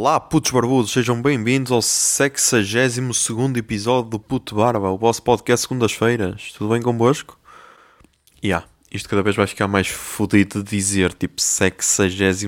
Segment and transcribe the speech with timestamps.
[0.00, 2.98] Olá, putos barbudos, sejam bem-vindos ao 62
[3.56, 6.52] episódio do Puto Barba, o vosso podcast segundas-feiras.
[6.52, 7.36] Tudo bem convosco?
[8.42, 12.46] Yeah, isto cada vez vai ficar mais fodido de dizer, tipo 62.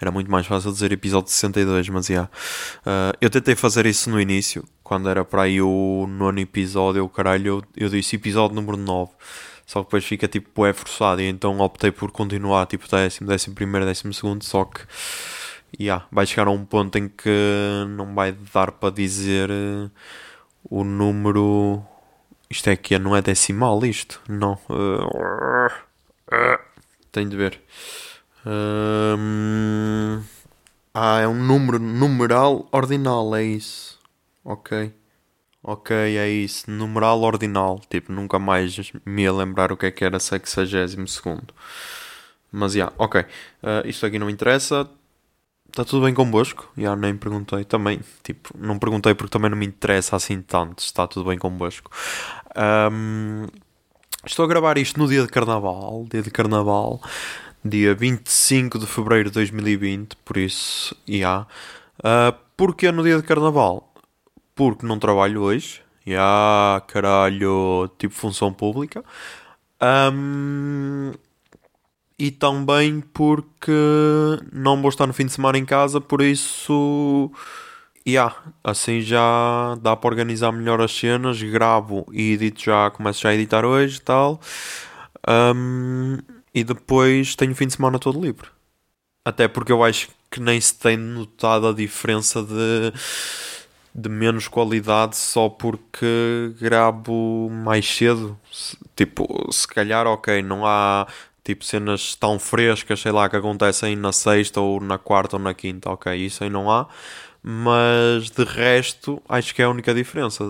[0.00, 2.30] Era muito mais fácil dizer episódio 62, mas yeah.
[2.78, 7.10] Uh, eu tentei fazer isso no início, quando era para aí o nono episódio, o
[7.10, 9.12] caralho, eu, eu disse episódio número 9.
[9.66, 13.54] Só que depois fica tipo é forçado, e então optei por continuar tipo décimo, décimo
[13.54, 14.80] primeiro, décimo segundo, só que
[15.78, 17.30] yeah, vai chegar a um ponto em que
[17.88, 19.90] não vai dar para dizer uh,
[20.64, 21.82] o número.
[22.48, 24.20] Isto é que não é decimal isto?
[24.28, 24.58] Não.
[24.68, 25.66] Uh,
[26.32, 26.58] uh,
[27.10, 27.60] tenho de ver.
[28.46, 30.22] Um,
[30.94, 33.98] ah, é um número numeral ordinal, é isso.
[34.44, 34.92] Ok.
[35.62, 36.70] Ok, é isso.
[36.70, 37.80] Numeral ordinal.
[37.90, 41.52] Tipo, nunca mais me ia lembrar o que é que era sexagésimo segundo.
[42.52, 43.22] Mas, já, yeah, ok.
[43.22, 43.26] Uh,
[43.86, 44.88] isto aqui não interessa.
[45.76, 46.70] Está tudo bem convosco?
[46.76, 48.00] Já nem perguntei também.
[48.22, 50.78] Tipo, não perguntei porque também não me interessa assim tanto.
[50.78, 51.90] Está tudo bem convosco.
[52.90, 53.46] Um,
[54.24, 56.06] estou a gravar isto no dia de carnaval.
[56.10, 57.02] Dia de carnaval.
[57.62, 60.16] Dia 25 de fevereiro de 2020.
[60.24, 61.14] Por isso, já.
[61.14, 61.46] Yeah.
[61.98, 63.92] Uh, porque no dia de carnaval?
[64.56, 65.82] porque não trabalho hoje.
[66.04, 69.04] Yeah, caralho, tipo função pública.
[69.80, 71.12] Um,
[72.18, 73.72] e também porque
[74.52, 77.30] não vou estar no fim de semana em casa, por isso.
[78.08, 83.30] Yeah, assim já dá para organizar melhor as cenas, gravo e edito já, começo já
[83.30, 84.40] a editar hoje e tal.
[85.28, 86.18] Um,
[86.54, 88.48] e depois tenho o fim de semana todo livre.
[89.24, 92.92] Até porque eu acho que nem se tem notado a diferença de
[93.96, 98.38] de menos qualidade só porque gravo mais cedo.
[98.94, 101.06] Tipo, se calhar, ok, não há
[101.46, 105.54] tipo cenas tão frescas, sei lá, que acontecem na sexta ou na quarta ou na
[105.54, 106.86] quinta, ok, isso aí não há.
[107.48, 110.44] Mas de resto, acho que é a única diferença.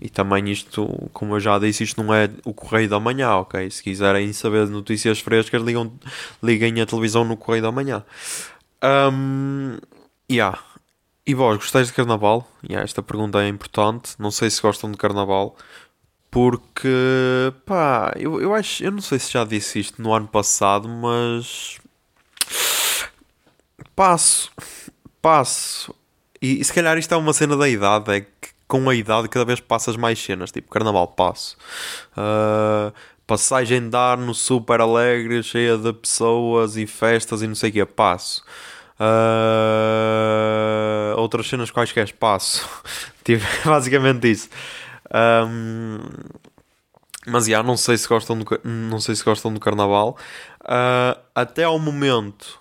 [0.00, 3.70] E também isto, como eu já disse, isto não é o Correio da Manhã, ok?
[3.70, 5.90] Se quiserem saber notícias frescas, ligam,
[6.42, 8.04] liguem a televisão no Correio da Manhã.
[8.84, 9.78] Um,
[10.30, 10.58] yeah
[11.30, 12.50] e vós, gostais de carnaval?
[12.64, 14.14] Yeah, esta pergunta é importante.
[14.18, 15.56] Não sei se gostam de carnaval.
[16.30, 16.88] Porque,
[17.66, 21.78] pá, eu, eu acho, eu não sei se já disse isto no ano passado, mas
[23.96, 24.50] passo,
[25.20, 25.94] passo.
[26.40, 29.28] E, e se calhar isto é uma cena da idade, é que com a idade
[29.28, 31.56] cada vez passas mais cenas, tipo carnaval, passo.
[32.12, 32.92] Uh,
[33.26, 37.84] passagem de no super alegre, cheia de pessoas e festas e não sei o que,
[37.84, 38.44] passo.
[39.00, 39.50] Uh,
[41.16, 42.68] outras cenas quaisquer espaço.
[43.24, 44.48] tipo, basicamente isso.
[45.12, 45.98] Um,
[47.26, 50.16] mas já, não sei se gostam do, não sei se gostam do carnaval.
[50.62, 52.58] Uh, até ao momento,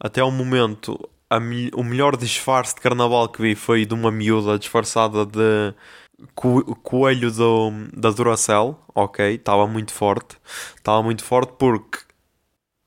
[0.00, 0.98] até ao momento,
[1.28, 1.38] a,
[1.74, 5.74] o melhor disfarce de carnaval que vi foi de uma miúda disfarçada de
[6.34, 8.78] co coelho do, da Duracell.
[8.94, 10.38] Ok, estava muito forte.
[10.76, 11.98] Estava muito forte porque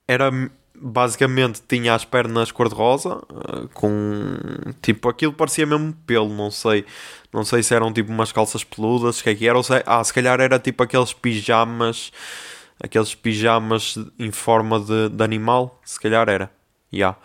[0.08, 0.32] era
[0.82, 4.00] basicamente tinha as pernas cor-de-rosa, eh, com
[4.82, 6.86] tipo aquilo parecia mesmo pelo, não sei,
[7.34, 9.81] não sei se eram tipo umas calças peludas, o que é que era, ou se,
[9.86, 12.12] ah, se calhar era tipo aqueles pijamas,
[12.84, 16.52] aqueles pijamas em forma de, de animal, se calhar era,
[16.94, 17.18] yeah.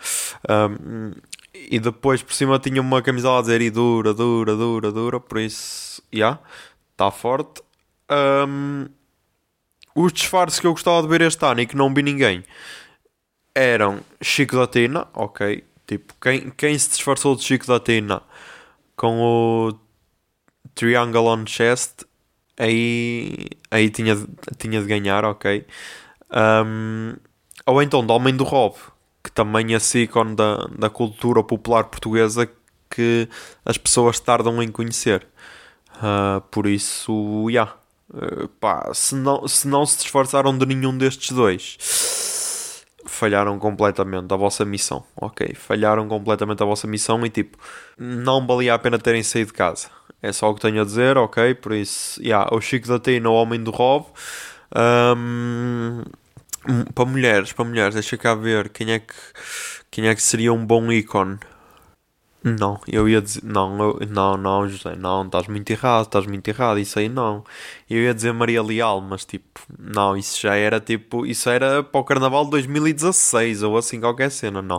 [0.48, 1.12] Um,
[1.54, 5.38] e depois por cima tinha uma camisola a dizer e dura, dura, dura, dura, por
[5.38, 6.38] isso, yeah,
[6.92, 7.62] está forte.
[8.10, 8.86] Um,
[9.94, 12.44] os disfarces que eu gostava de ver este ano e que não vi ninguém
[13.54, 15.64] eram Chico da Tina, ok.
[15.86, 18.22] Tipo, quem, quem se disfarçou de Chico da Tina
[18.94, 19.72] com o
[20.76, 22.04] Triangle on Chest,
[22.56, 24.16] aí, aí tinha,
[24.58, 25.66] tinha de ganhar, ok.
[26.30, 27.16] Um,
[27.66, 28.76] ou então do Homem do Rob,
[29.24, 32.48] que também é esse ícone da, da cultura popular portuguesa
[32.88, 33.28] que
[33.64, 35.26] as pessoas tardam em conhecer.
[35.96, 37.50] Uh, por isso, já.
[37.50, 37.76] Yeah.
[38.08, 41.76] Uh, se não, se não se disfarçaram de nenhum destes dois
[43.16, 45.54] falharam completamente a vossa missão, ok?
[45.54, 47.58] Falharam completamente a vossa missão e tipo,
[47.98, 49.88] não valia a pena terem saído de casa.
[50.22, 51.54] É só o que tenho a dizer, ok?
[51.54, 54.06] Por isso, yeah, o Chico da Tina, o Homem do Rob.
[54.74, 56.02] Um,
[56.94, 59.14] para mulheres, para mulheres, deixa cá ver quem é que,
[59.90, 61.38] quem é que seria um bom ícone.
[62.46, 63.42] Não, eu ia dizer.
[63.42, 67.42] Não, eu, não, não, José, não, estás muito errado, estás muito errado, isso aí não.
[67.90, 71.26] Eu ia dizer Maria Leal, mas tipo, não, isso já era tipo.
[71.26, 74.78] Isso era para o Carnaval de 2016 ou assim, qualquer cena, não.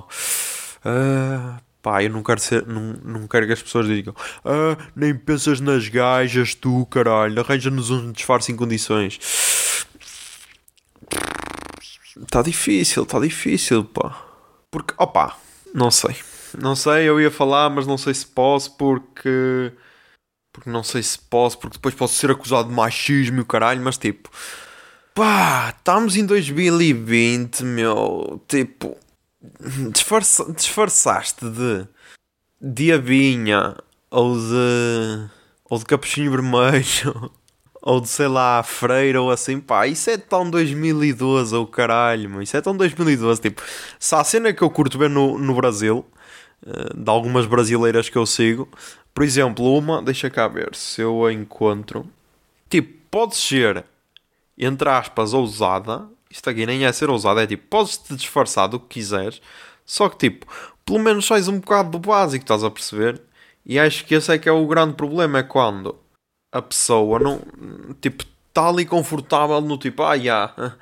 [0.80, 2.66] Uh, pá, eu não quero ser.
[2.66, 4.16] Não, não quero que as pessoas digam.
[4.46, 9.20] Ah, nem pensas nas gajas, tu, caralho, arranja-nos um disfarce em condições.
[12.24, 14.26] Está difícil, está difícil, pá.
[14.72, 15.36] Porque, opá,
[15.76, 16.16] não sei
[16.58, 19.72] não sei, eu ia falar, mas não sei se posso porque.
[20.52, 23.82] Porque não sei se posso, porque depois posso ser acusado de machismo e o caralho,
[23.82, 24.30] mas tipo.
[25.14, 28.42] Pá, estamos em 2020, meu.
[28.48, 28.98] Tipo.
[29.92, 31.88] Disfarça, disfarçaste de.
[32.60, 33.76] Diabinha
[34.10, 35.30] ou de.
[35.70, 37.32] ou de capuchinho vermelho
[37.88, 42.30] ou de sei lá, freira ou assim, pá, isso é tão 2012 ou oh, caralho,
[42.30, 42.42] meu.
[42.42, 43.40] isso é tão 2012.
[43.42, 43.62] Tipo,
[44.00, 46.06] se há cena que eu curto ver no, no Brasil,
[46.96, 48.68] de algumas brasileiras que eu sigo,
[49.14, 52.08] por exemplo, uma, deixa cá ver se eu a encontro,
[52.70, 53.86] tipo, pode ser,
[54.58, 58.80] entre aspas, ousada, isto aqui nem é ser ousada, é tipo, podes te disfarçar do
[58.80, 59.42] que quiseres,
[59.86, 60.46] só que tipo,
[60.86, 63.22] pelo menos sais um bocado do básico, estás a perceber?
[63.66, 65.96] E acho que esse é que é o grande problema, é quando
[66.52, 67.42] a pessoa não,
[68.02, 70.76] tipo, está ali confortável no tipo, ah, yeah.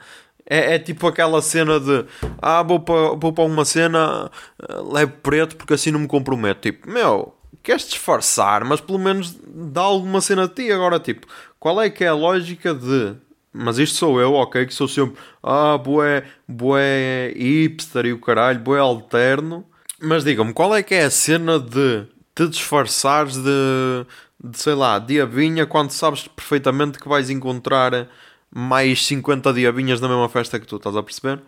[0.47, 2.05] É, é tipo aquela cena de
[2.41, 4.29] ah, vou para vou para uma cena,
[4.61, 6.61] eh, levo preto porque assim não me comprometo.
[6.61, 10.71] Tipo, meu, queres disfarçar, mas pelo menos dá alguma cena a ti.
[10.71, 11.27] Agora, tipo,
[11.59, 13.15] qual é que é a lógica de
[13.57, 14.65] mas isto sou eu, ok?
[14.65, 19.65] Que sou sempre ah, boé, boé hipster e o caralho, boé alterno.
[20.01, 22.05] Mas digam-me, qual é que é a cena de
[22.35, 24.05] te disfarçares de
[24.43, 28.07] de sei lá, diabinha quando sabes perfeitamente que vais encontrar
[28.57, 31.41] mais 50 diabinhas na mesma festa que tu, estás a perceber?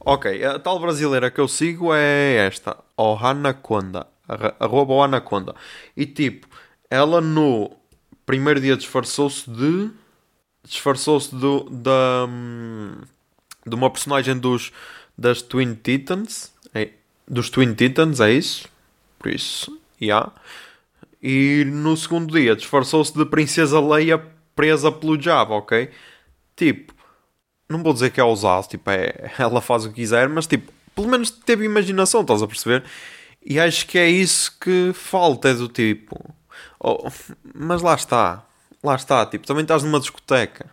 [0.00, 4.06] Ok, a tal brasileira que eu sigo é esta, o Anaconda,
[4.58, 5.54] arroba o Anaconda.
[5.94, 6.48] E tipo,
[6.88, 7.70] ela no
[8.24, 9.90] primeiro dia disfarçou-se de.
[10.66, 12.26] disfarçou-se do, da.
[13.66, 14.72] de uma personagem dos.
[15.18, 16.50] das Twin Titans.
[16.74, 16.92] É,
[17.28, 18.70] dos Twin Titans, é isso?
[19.18, 19.78] Por isso.
[20.00, 20.32] Yeah.
[21.22, 24.18] E no segundo dia disfarçou-se de Princesa Leia
[24.56, 25.90] presa pelo diabo, ok?
[26.56, 26.94] Tipo,
[27.68, 30.72] não vou dizer que é ousado, tipo, é, ela faz o que quiser, mas tipo,
[30.94, 32.84] pelo menos teve imaginação, estás a perceber?
[33.44, 36.18] E acho que é isso que falta, é do tipo.
[36.80, 37.10] Oh,
[37.54, 38.44] mas lá está,
[38.82, 40.70] lá está, tipo, também estás numa discoteca,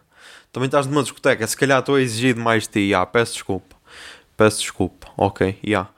[0.52, 3.76] também estás numa discoteca, se calhar estou a exigir demais de ti, ah, peço desculpa,
[4.38, 5.70] peço desculpa, ok, já.
[5.70, 5.90] Yeah.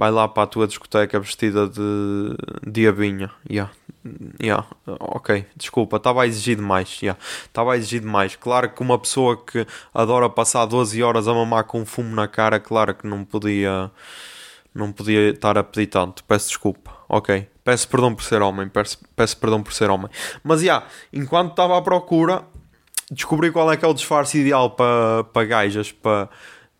[0.00, 2.34] Vai lá para a tua discoteca vestida de
[2.66, 3.70] diabinha, yeah.
[4.42, 4.66] Yeah,
[4.98, 7.02] ok, desculpa, estava a exigir demais.
[7.02, 7.20] Yeah.
[7.44, 8.34] Estava a exigir demais.
[8.34, 12.58] Claro que uma pessoa que adora passar 12 horas a mamar com fumo na cara,
[12.58, 13.90] claro que não podia
[14.74, 16.24] não podia estar a pedir tanto.
[16.24, 17.46] Peço desculpa, ok.
[17.62, 20.08] Peço perdão por ser homem, peço, peço perdão por ser homem.
[20.42, 22.42] Mas já, yeah, enquanto estava à procura,
[23.10, 26.30] descobri qual é que é o disfarce ideal para, para gajas, para,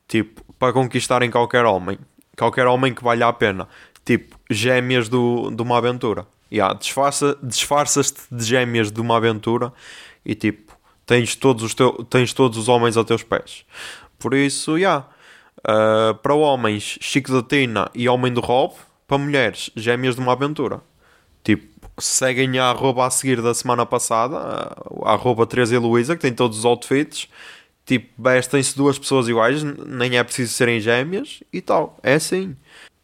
[0.09, 1.99] tipo, para conquistarem qualquer homem.
[2.41, 3.69] Qualquer homem que valha a pena.
[4.03, 6.27] Tipo, gêmeas do, de uma aventura.
[6.51, 9.71] Yeah, disfarça, disfarças-te de gêmeas de uma aventura
[10.25, 13.67] e tipo, tens todos os, teu, tens todos os homens a teus pés.
[14.19, 15.07] Por isso, yeah.
[15.59, 18.73] Uh, para homens, Chico da Tina e Homem do Rob.
[19.07, 20.81] Para mulheres, Gêmeas de uma Aventura.
[21.45, 24.39] Tipo, seguem a arroba a seguir da semana passada,
[25.05, 27.29] a arroba Teresa e Luísa, que tem todos os outfits.
[27.91, 31.99] Tipo, vestem-se duas pessoas iguais, nem é preciso serem gêmeas e tal.
[32.05, 32.55] É assim.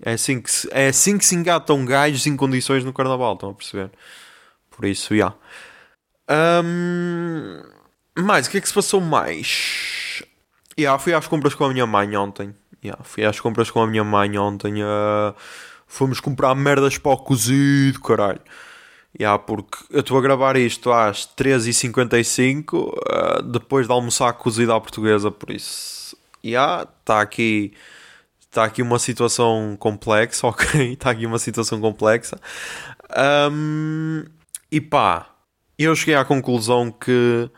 [0.00, 3.50] É assim que se, é assim que se engatam gajos em condições no carnaval, estão
[3.50, 3.90] a perceber?
[4.70, 5.34] Por isso, já.
[6.30, 6.62] Yeah.
[6.64, 7.62] Um,
[8.16, 10.22] mais, o que é que se passou mais?
[10.78, 12.54] Yeah, fui às compras com a minha mãe ontem.
[12.84, 14.84] Yeah, fui às compras com a minha mãe ontem.
[14.84, 15.34] Uh,
[15.88, 18.40] fomos comprar merdas para o cozido, caralho.
[19.18, 24.80] Yeah, porque eu estou a gravar isto às 13h55, uh, depois de almoçar cozido à
[24.80, 26.16] portuguesa, por isso.
[26.42, 26.88] Está yeah,
[27.22, 27.72] aqui
[28.56, 30.92] está aqui uma situação complexa, ok?
[30.92, 32.38] Está aqui uma situação complexa.
[33.50, 34.24] Um,
[34.70, 35.26] e pá,
[35.78, 37.50] eu cheguei à conclusão que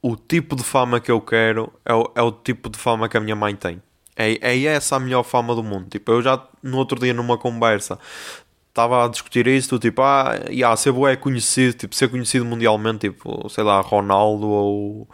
[0.00, 3.16] o tipo de fama que eu quero é o, é o tipo de fama que
[3.16, 3.80] a minha mãe tem.
[4.16, 5.88] É, é essa a melhor fama do mundo.
[5.88, 7.98] Tipo, eu já no outro dia numa conversa
[8.72, 13.46] estava a discutir isso, tipo, ah, yeah, ser é conhecido, tipo, ser conhecido mundialmente, tipo,
[13.50, 15.08] sei lá, Ronaldo ou,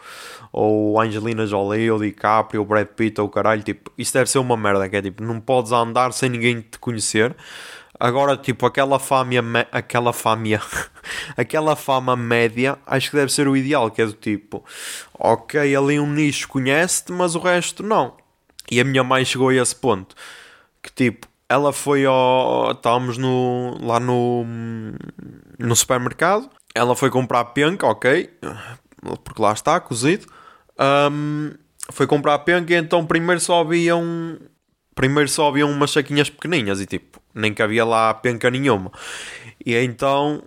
[0.51, 4.55] ou Angelina Jolie ou DiCaprio ou Brad Pitt ou caralho, tipo, isso deve ser uma
[4.55, 7.35] merda, que é tipo, não podes andar sem ninguém te conhecer.
[7.99, 10.61] Agora, tipo, aquela fama, aquela fama,
[11.35, 14.63] aquela fama média, acho que deve ser o ideal, que é do tipo,
[15.13, 18.15] ok, ali um nicho conhece-te, mas o resto não.
[18.71, 20.15] E a minha mãe chegou a esse ponto,
[20.81, 22.71] que tipo, ela foi ao.
[22.71, 24.45] Estávamos no, lá no,
[25.57, 26.47] no supermercado.
[26.75, 28.29] Ela foi comprar penca, ok.
[29.23, 30.27] Porque lá está, cozido.
[31.11, 31.51] Um,
[31.91, 34.37] foi comprar penca e então primeiro só haviam.
[34.93, 38.91] Primeiro só haviam umas saquinhas pequeninhas e tipo, nem cabia lá penca nenhuma.
[39.65, 40.43] E então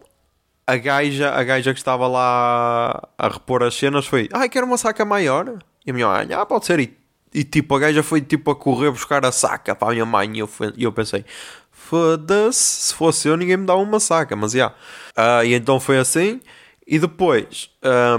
[0.67, 4.79] a gaja, a gaja que estava lá a repor as cenas foi: Ai, quero uma
[4.79, 5.59] saca maior.
[5.85, 6.79] E a minha mãe, ah, pode ser.
[6.79, 7.02] E
[7.35, 10.31] e tipo, a gaja foi tipo a correr buscar a saca para a minha mãe.
[10.35, 11.25] E eu, e eu pensei,
[11.71, 14.73] foda-se, se fosse eu ninguém me dava uma saca, mas já.
[15.17, 15.43] Yeah.
[15.43, 16.41] Uh, e então foi assim,
[16.87, 17.71] e depois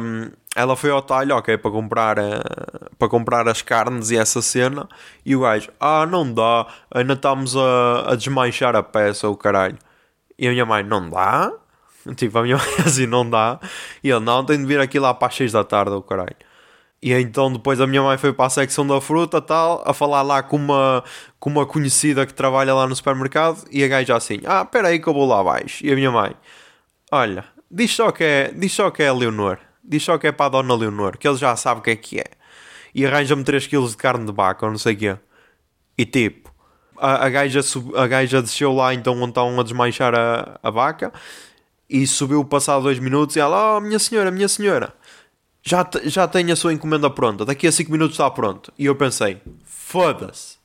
[0.01, 4.41] um, ela foi ao talho, ok, para comprar, uh, para comprar as carnes e essa
[4.41, 4.87] cena,
[5.25, 9.77] e o gajo, ah, não dá, ainda estamos a, a desmanchar a peça, o caralho.
[10.37, 11.51] E a minha mãe, não dá?
[12.15, 13.59] Tipo, a minha mãe assim, não dá.
[14.03, 16.35] E ele, não, tem de vir aqui lá para as 6 da tarde, o caralho.
[17.03, 20.21] E então depois a minha mãe foi para a secção da fruta tal, a falar
[20.21, 21.03] lá com uma,
[21.37, 24.99] com uma conhecida que trabalha lá no supermercado e a gaja assim, ah, espera aí
[24.99, 25.85] que eu vou lá abaixo.
[25.85, 26.33] E a minha mãe,
[27.11, 30.31] olha, diz só que é, diz só que é a Leonor, diz só que é
[30.31, 32.25] para a dona Leonor, que ele já sabe o que é que é.
[32.95, 35.17] E arranja-me 3 kg de carne de vaca ou não sei o quê.
[35.97, 36.53] E tipo,
[36.97, 40.69] a, a, gaja sub, a gaja desceu lá então onde estão a desmanchar a, a
[40.69, 41.11] vaca
[41.89, 44.93] e subiu passado 2 minutos e ela, oh minha senhora, minha senhora
[45.65, 48.71] já, já tenho a sua encomenda pronta, daqui a 5 minutos está pronto.
[48.77, 50.57] E eu pensei, foda-se.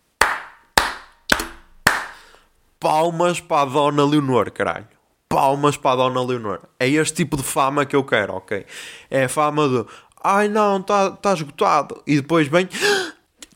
[2.80, 4.88] Palmas para a Dona Leonor, caralho.
[5.28, 6.60] Palmas para a Dona Leonor.
[6.80, 8.66] É este tipo de fama que eu quero, ok?
[9.08, 9.84] É a fama de,
[10.22, 12.02] ai não, está tá esgotado.
[12.04, 12.68] E depois vem,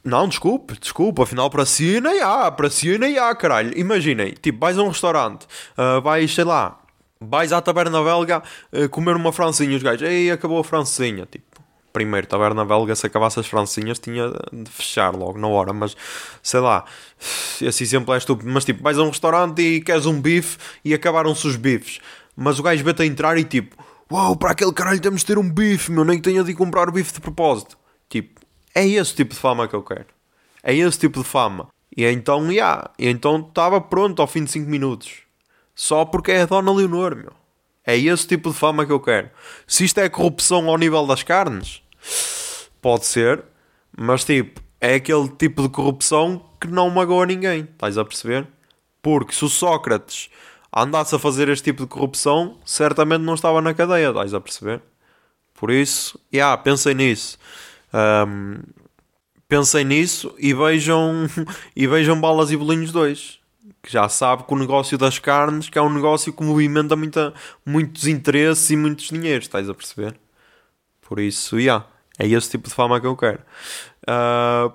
[0.05, 3.77] não, desculpe, desculpe, afinal para si nem há, para si nem há, caralho.
[3.77, 5.47] Imaginem, tipo, vais a um restaurante,
[5.77, 6.82] uh, vais, sei lá,
[7.29, 11.53] vais à taberna belga uh, comer uma francinha, os gajos, ei, acabou a francinha, tipo.
[11.93, 15.95] Primeiro, taberna belga, se acabasse as francinhas, tinha de fechar logo na hora, mas
[16.43, 16.87] sei lá,
[17.61, 18.51] esse exemplo é estúpido.
[18.51, 22.01] Mas tipo, vais a um restaurante e queres um bife e acabaram-se os bifes,
[22.35, 23.77] mas o gajo vê-te a entrar e tipo,
[24.11, 26.89] uau, para aquele caralho temos de ter um bife, meu, nem que tenha de comprar
[26.89, 27.77] o bife de propósito.
[28.09, 28.41] Tipo,
[28.75, 30.07] é esse tipo de fama que eu quero.
[30.63, 31.69] É esse tipo de fama.
[31.95, 35.23] E então, já, yeah, então estava pronto ao fim de 5 minutos.
[35.75, 37.33] Só porque é a Dona Leonor, meu.
[37.85, 39.31] É esse tipo de fama que eu quero.
[39.67, 41.83] Se isto é corrupção ao nível das carnes,
[42.81, 43.43] pode ser,
[43.97, 47.63] mas tipo, é aquele tipo de corrupção que não magoa ninguém.
[47.63, 48.47] Estás a perceber?
[49.01, 50.31] Porque se o Sócrates
[50.75, 54.11] andasse a fazer este tipo de corrupção, certamente não estava na cadeia.
[54.11, 54.81] Estás a perceber?
[55.55, 57.37] Por isso, já, yeah, pensei nisso.
[57.93, 58.63] Um,
[59.49, 61.29] pensem nisso e vejam,
[61.75, 63.42] e vejam Balas e Bolinhos 2
[63.83, 67.35] que já sabe que o negócio das carnes que é um negócio que movimenta muita,
[67.67, 70.15] muitos interesses e muitos dinheiros, estás a perceber?
[71.01, 71.85] Por isso, yeah,
[72.19, 73.41] é esse tipo de fama que eu quero.
[74.09, 74.73] Uh,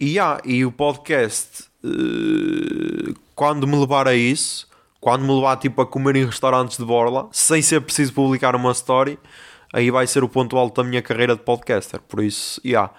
[0.00, 4.66] yeah, e o podcast, uh, quando me levar a isso,
[4.98, 8.72] quando me levar tipo, a comer em restaurantes de borla, sem ser preciso publicar uma
[8.72, 9.18] story,
[9.72, 12.00] aí vai ser o ponto alto da minha carreira de podcaster.
[12.00, 12.92] Por isso, yeah,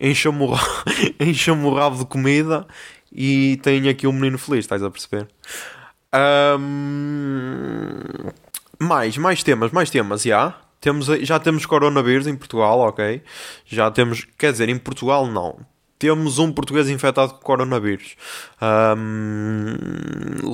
[0.00, 0.54] encha-me o,
[1.20, 2.66] encha o rabo de comida
[3.14, 5.28] e tenho aqui um menino feliz, estás a perceber?
[6.14, 7.98] Um,
[8.78, 10.58] mais, mais temas, mais temas, já.
[10.80, 13.22] Temos, já temos coronavírus em Portugal, ok?
[13.64, 15.60] Já temos, quer dizer, em Portugal não.
[15.98, 18.16] Temos um português infectado com coronavírus.
[18.60, 19.76] Um,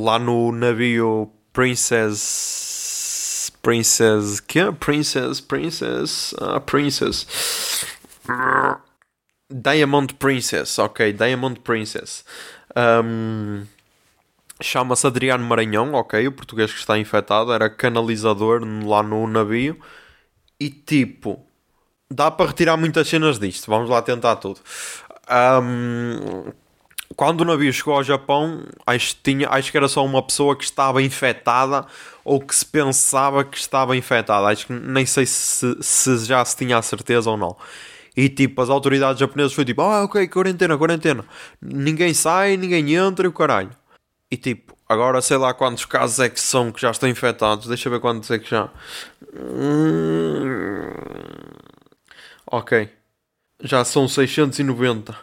[0.03, 3.51] lá no navio Princess.
[3.63, 4.41] Princess.
[4.41, 4.71] Que?
[4.73, 5.41] Princess.
[5.41, 6.35] Princess.
[6.35, 7.27] Uh, Princess.
[9.51, 12.25] Diamond Princess, ok, Diamond Princess.
[12.77, 13.67] Um,
[14.61, 19.79] Chama-se Adriano Maranhão, ok, o português que está infectado, era canalizador lá no navio.
[20.59, 21.41] E tipo,
[22.11, 24.61] dá para retirar muitas cenas disto, vamos lá tentar tudo.
[25.63, 26.53] Um,
[27.15, 30.65] quando o navio chegou ao Japão, acho, tinha, acho que era só uma pessoa que
[30.65, 31.87] estava infectada
[32.25, 34.49] ou que se pensava que estava infectada.
[34.49, 37.57] Acho que nem sei se, se já se tinha a certeza ou não.
[38.19, 41.25] E tipo, as autoridades japonesas foi tipo, ah, ok, quarentena, quarentena.
[41.63, 43.71] Ninguém sai, ninguém entra e o caralho.
[44.29, 47.69] E tipo, agora sei lá quantos casos é que são que já estão infectados.
[47.69, 48.71] Deixa eu ver quantos é que já.
[49.37, 50.91] Hum...
[52.51, 52.91] Ok.
[53.63, 55.17] Já são 690.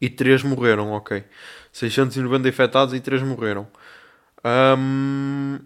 [0.00, 1.22] E 3 morreram, ok.
[1.70, 3.68] 690 infectados e 3 morreram.
[4.78, 5.58] Um...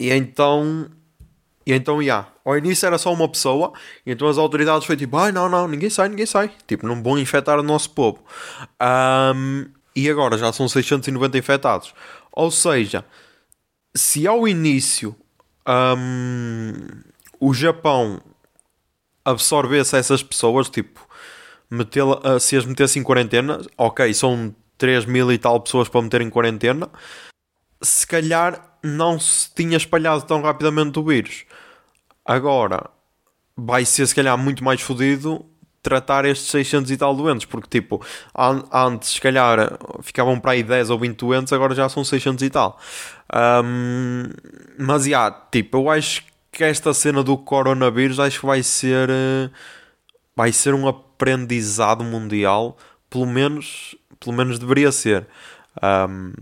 [0.00, 0.90] E então
[1.64, 3.72] e então, já, yeah, ao início era só uma pessoa,
[4.04, 6.50] então as autoridades foi tipo, ai ah, não, não, ninguém sai, ninguém sai.
[6.66, 8.22] Tipo, não vão infectar o nosso povo.
[8.80, 11.94] Um, e agora já são 690 infectados.
[12.32, 13.04] Ou seja,
[13.94, 15.14] se ao início
[15.68, 16.72] um,
[17.38, 18.20] o Japão
[19.24, 21.06] absorvesse essas pessoas, tipo,
[21.70, 26.20] uh, se as metesse em quarentena, ok, são 3 mil e tal pessoas para meter
[26.22, 26.90] em quarentena,
[27.80, 31.44] se calhar não se tinha espalhado tão rapidamente o vírus.
[32.24, 32.90] Agora
[33.56, 35.44] vai ser se calhar muito mais fodido
[35.82, 38.00] tratar estes 600 e tal doentes, porque tipo,
[38.36, 42.42] an antes se calhar ficavam para aí 10 ou 20 doentes, agora já são 600
[42.44, 42.78] e tal.
[43.64, 44.24] Um,
[44.78, 49.08] mas já, yeah, tipo, eu acho que esta cena do coronavírus acho que vai ser
[50.36, 52.76] vai ser um aprendizado mundial,
[53.10, 55.26] pelo menos, pelo menos deveria ser.
[55.82, 56.32] Um,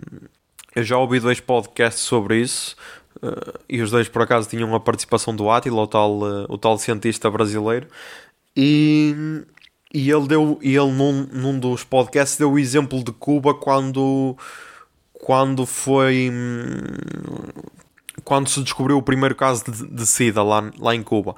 [0.75, 2.77] eu já ouvi dois podcasts sobre isso.
[3.17, 6.57] Uh, e os dois por acaso tinham a participação do Attila, o tal, uh, o
[6.57, 7.87] tal cientista brasileiro,
[8.57, 9.15] e,
[9.93, 14.37] e ele deu, e ele num, num dos podcasts deu o exemplo de Cuba quando,
[15.13, 16.31] quando foi
[18.25, 21.35] quando se descobriu o primeiro caso de, de SIDA lá, lá em Cuba.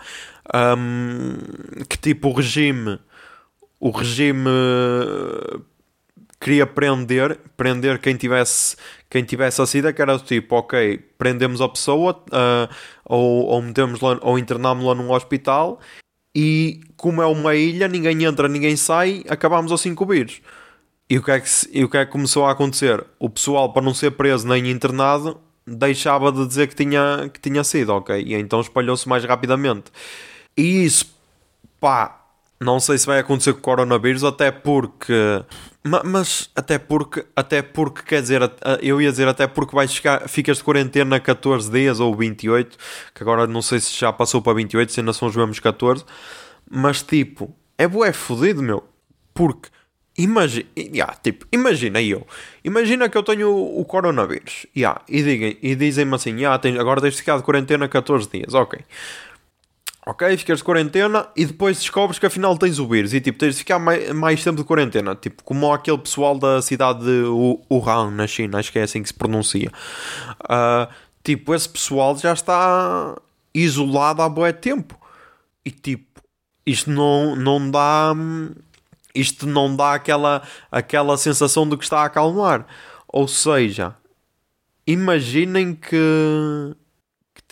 [0.54, 2.98] Um, que tipo o regime
[3.82, 4.48] o regime
[6.42, 8.76] queria prender, prender quem tivesse,
[9.12, 13.60] quem tivesse a SIDA, que era do tipo, ok, prendemos a pessoa uh, ou, ou,
[13.60, 15.78] metemos lá, ou internámos-la num hospital
[16.34, 20.40] e como é uma ilha, ninguém entra, ninguém sai, acabamos assim com o vírus.
[21.10, 23.04] E o, que é que, e o que é que começou a acontecer?
[23.18, 27.62] O pessoal, para não ser preso nem internado, deixava de dizer que tinha, que tinha
[27.62, 28.18] sido, ok?
[28.18, 29.92] E então espalhou-se mais rapidamente.
[30.56, 31.14] E isso,
[31.78, 32.18] pá,
[32.58, 35.12] não sei se vai acontecer com o coronavírus, até porque
[35.84, 38.40] mas até porque, até porque, quer dizer,
[38.80, 42.76] eu ia dizer até porque vais ficar, ficas de quarentena 14 dias ou 28,
[43.12, 46.04] que agora não sei se já passou para 28, se ainda são os mesmos 14,
[46.70, 48.84] mas tipo, é bué fodido, meu,
[49.34, 49.70] porque
[50.16, 52.24] imagina, yeah, tipo, imagina eu,
[52.62, 56.78] imagina que eu tenho o, o coronavírus, yeah, e, digam, e dizem-me assim, yeah, tens,
[56.78, 58.78] agora tens de ficar de quarentena 14 dias, ok,
[60.06, 63.54] ok, ficas de quarentena e depois descobres que afinal tens o vírus e tipo, tens
[63.54, 67.22] de ficar mais, tempo de quarentena, tipo, como aquele pessoal da cidade de
[67.70, 69.70] Wuhan, na China, acho que é assim que se pronuncia.
[70.42, 70.92] Uh,
[71.22, 73.16] tipo, esse pessoal já está
[73.54, 74.98] isolado há bué tempo.
[75.64, 76.20] E tipo,
[76.66, 78.12] isto não, não dá.
[79.14, 82.66] Isto não dá aquela, aquela sensação de que está a acalmar.
[83.06, 83.94] Ou seja,
[84.86, 86.74] imaginem que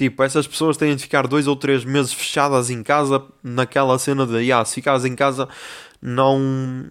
[0.00, 4.26] Tipo, essas pessoas têm de ficar dois ou três meses fechadas em casa naquela cena
[4.26, 5.46] de, ah, se ficares em casa
[6.00, 6.88] não,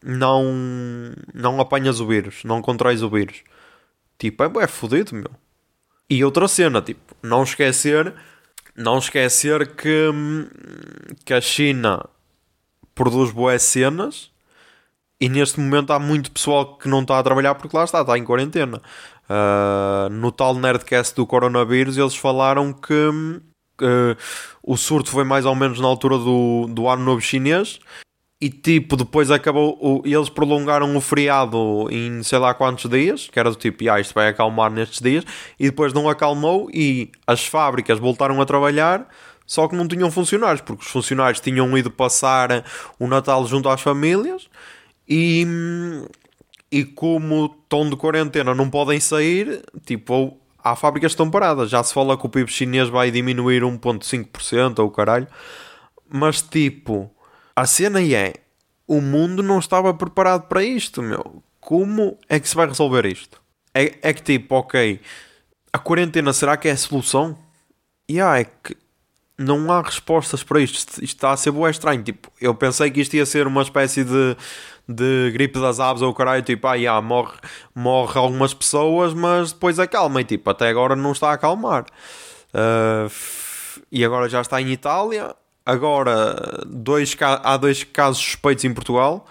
[0.00, 0.54] não,
[1.34, 3.42] não apanhas o vírus, não controles o vírus.
[4.16, 5.32] Tipo, é, é fodido, meu.
[6.08, 8.14] E outra cena, tipo, não esquecer,
[8.76, 10.10] não esquecer que,
[11.24, 12.08] que a China
[12.94, 14.30] produz boas cenas
[15.20, 18.16] e neste momento há muito pessoal que não está a trabalhar porque lá está, está
[18.16, 18.80] em quarentena.
[19.28, 23.10] Uh, no tal Nerdcast do coronavírus, eles falaram que,
[23.78, 24.16] que
[24.62, 27.80] o surto foi mais ou menos na altura do, do Ano Novo Chinês
[28.44, 29.78] e tipo, depois acabou.
[29.80, 33.98] O, eles prolongaram o feriado em sei lá quantos dias, que era do tipo, ah,
[33.98, 35.24] isto vai acalmar nestes dias,
[35.58, 39.08] e depois não acalmou e as fábricas voltaram a trabalhar,
[39.46, 42.64] só que não tinham funcionários, porque os funcionários tinham ido passar
[42.98, 44.48] o Natal junto às famílias
[45.08, 45.46] e
[46.74, 51.70] e como estão de quarentena não podem sair, tipo, há fábricas que estão paradas.
[51.70, 55.28] Já se fala que o PIB chinês vai diminuir 1,5% ou caralho.
[56.08, 57.08] Mas tipo,
[57.54, 58.34] a cena é,
[58.88, 61.44] o mundo não estava preparado para isto, meu.
[61.60, 63.40] Como é que se vai resolver isto?
[63.72, 65.00] É, é que tipo, ok,
[65.72, 67.38] a quarentena será que é a solução?
[68.08, 68.76] E yeah, é que
[69.38, 70.76] não há respostas para isto.
[70.76, 72.02] Isto está a ser boa estranho.
[72.02, 74.36] Tipo, eu pensei que isto ia ser uma espécie de
[74.88, 77.34] de gripe das aves ou caralho, tipo, ah, yeah, morre,
[77.74, 81.86] morre algumas pessoas, mas depois acalma e tipo, até agora não está a acalmar.
[82.52, 83.10] Uh,
[83.90, 85.34] e agora já está em Itália.
[85.66, 89.26] Agora dois, há dois casos suspeitos em Portugal,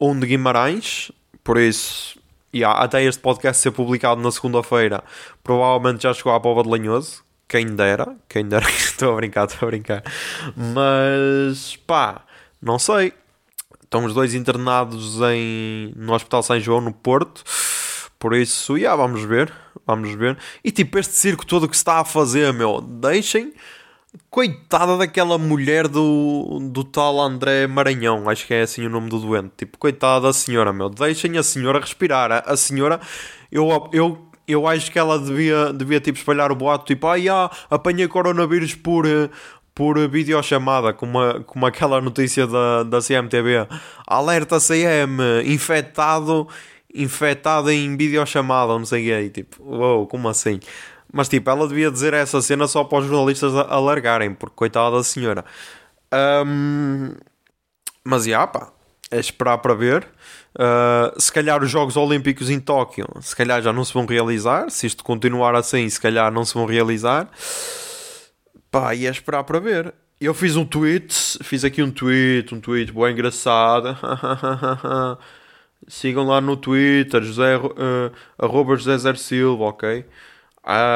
[0.00, 1.12] um de Guimarães,
[1.44, 2.18] por isso,
[2.52, 5.04] yeah, até este podcast ser publicado na segunda-feira,
[5.44, 7.22] provavelmente já chegou à Pova de Lanhoso.
[7.46, 10.02] Quem dera, quem dera, estou a brincar, estou a brincar,
[10.56, 12.22] mas pá,
[12.60, 13.12] não sei
[13.92, 17.44] estão os dois internados em, no Hospital São João, no Porto.
[18.18, 19.52] Por isso, yeah, vamos ver.
[19.86, 20.38] Vamos ver.
[20.64, 23.52] E tipo, este circo todo que se está a fazer, meu, deixem.
[24.30, 29.18] Coitada daquela mulher do, do tal André Maranhão, acho que é assim o nome do
[29.18, 29.52] doente.
[29.58, 32.30] Tipo, coitada da senhora, meu, deixem a senhora respirar.
[32.30, 33.00] A, a senhora,
[33.50, 37.50] eu, eu, eu acho que ela devia, devia tipo espalhar o boato, tipo, ah, yeah,
[37.70, 39.06] apanhei coronavírus por,
[39.74, 43.66] por videochamada, como, uma, como aquela notícia da, da CMTV.
[44.06, 46.46] Alerta CM, infectado,
[46.94, 49.30] infectado em videochamada, não sei o que.
[49.30, 50.60] Tipo, uou, como assim?
[51.12, 55.04] Mas tipo, ela devia dizer essa cena só para os jornalistas alargarem, porque coitada da
[55.04, 55.44] senhora.
[56.46, 57.14] Um,
[58.04, 58.72] mas já, pá,
[59.10, 60.08] é esperar para ver.
[60.54, 64.70] Uh, se calhar os Jogos Olímpicos em Tóquio, se calhar já não se vão realizar.
[64.70, 67.28] Se isto continuar assim, se calhar não se vão realizar.
[68.72, 69.94] Pá, ia esperar para ver.
[70.18, 73.94] Eu fiz um tweet, fiz aqui um tweet, um tweet bem engraçado.
[75.86, 80.06] Sigam lá no Twitter, José, uh, arroba José Silva, ok?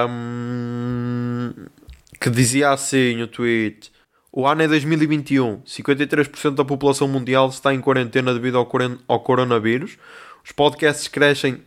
[0.09, 1.53] Um,
[2.19, 3.93] que dizia assim o tweet:
[4.33, 8.67] O ano é 2021, 53% da população mundial está em quarentena devido ao,
[9.07, 9.99] ao coronavírus.
[10.43, 11.63] Os podcasts crescem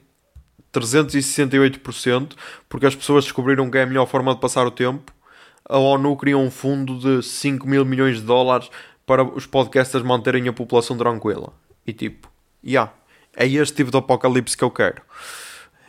[0.73, 2.31] 368%,
[2.67, 5.18] porque as pessoas descobriram que é a melhor forma de passar o tempo.
[5.69, 8.71] A ONU criou um fundo de 5 mil milhões de dólares
[9.05, 11.53] para os podcasters manterem a população tranquila.
[11.85, 12.27] E tipo,
[12.65, 12.91] yeah,
[13.37, 15.03] é este tipo de apocalipse que eu quero.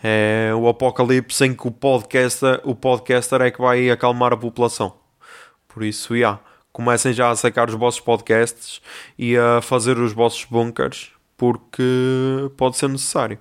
[0.05, 4.95] É o apocalipse em que o podcaster, o podcaster é que vai acalmar a população.
[5.67, 6.39] Por isso, yeah,
[6.73, 8.83] comecem já a sacar os vossos podcasts
[9.19, 11.83] e a fazer os vossos bunkers, porque
[12.57, 13.39] pode ser necessário.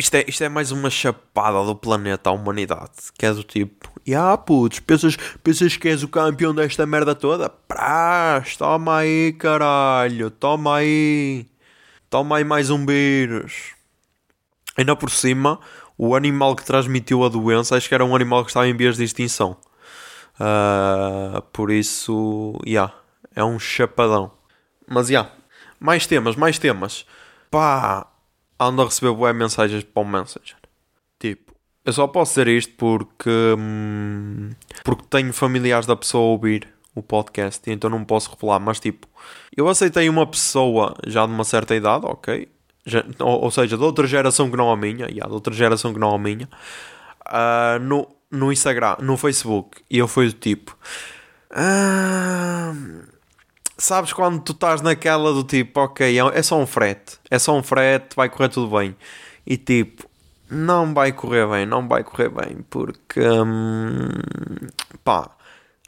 [0.00, 3.12] Isto é, isto é mais uma chapada do planeta à humanidade.
[3.18, 7.14] Que é do tipo, e ah putz, pensas, pensas que és o campeão desta merda
[7.14, 7.50] toda?
[7.50, 11.44] Prás, toma aí caralho, toma aí.
[12.08, 13.74] Toma aí mais um vírus.
[14.74, 15.60] Ainda por cima,
[15.98, 18.96] o animal que transmitiu a doença, acho que era um animal que estava em vias
[18.96, 19.54] de extinção.
[20.36, 22.94] Uh, por isso, já, yeah,
[23.36, 24.32] é um chapadão.
[24.88, 25.32] Mas já, yeah,
[25.78, 27.04] mais temas, mais temas.
[27.50, 28.06] Pá,
[28.60, 30.56] ando a receber boas mensagens para o Messenger.
[31.18, 34.50] Tipo, eu só posso dizer isto porque, hum,
[34.84, 38.60] porque tenho familiares da pessoa a ouvir o podcast então não posso revelar.
[38.60, 39.06] Mas tipo,
[39.56, 42.48] eu aceitei uma pessoa já de uma certa idade, ok?
[42.84, 45.92] Já, ou, ou, seja, de outra geração que não a minha, yeah, de outra geração
[45.92, 46.48] que não a minha,
[47.26, 50.76] uh, no, no Instagram, no Facebook, e eu fui do tipo.
[51.50, 52.09] Uh,
[53.90, 57.56] sabes quando tu estás naquela do tipo, ok, é, é só um frete, é só
[57.56, 58.94] um frete, vai correr tudo bem.
[59.44, 60.08] E tipo,
[60.48, 64.08] não vai correr bem, não vai correr bem, porque hum,
[65.02, 65.28] pá,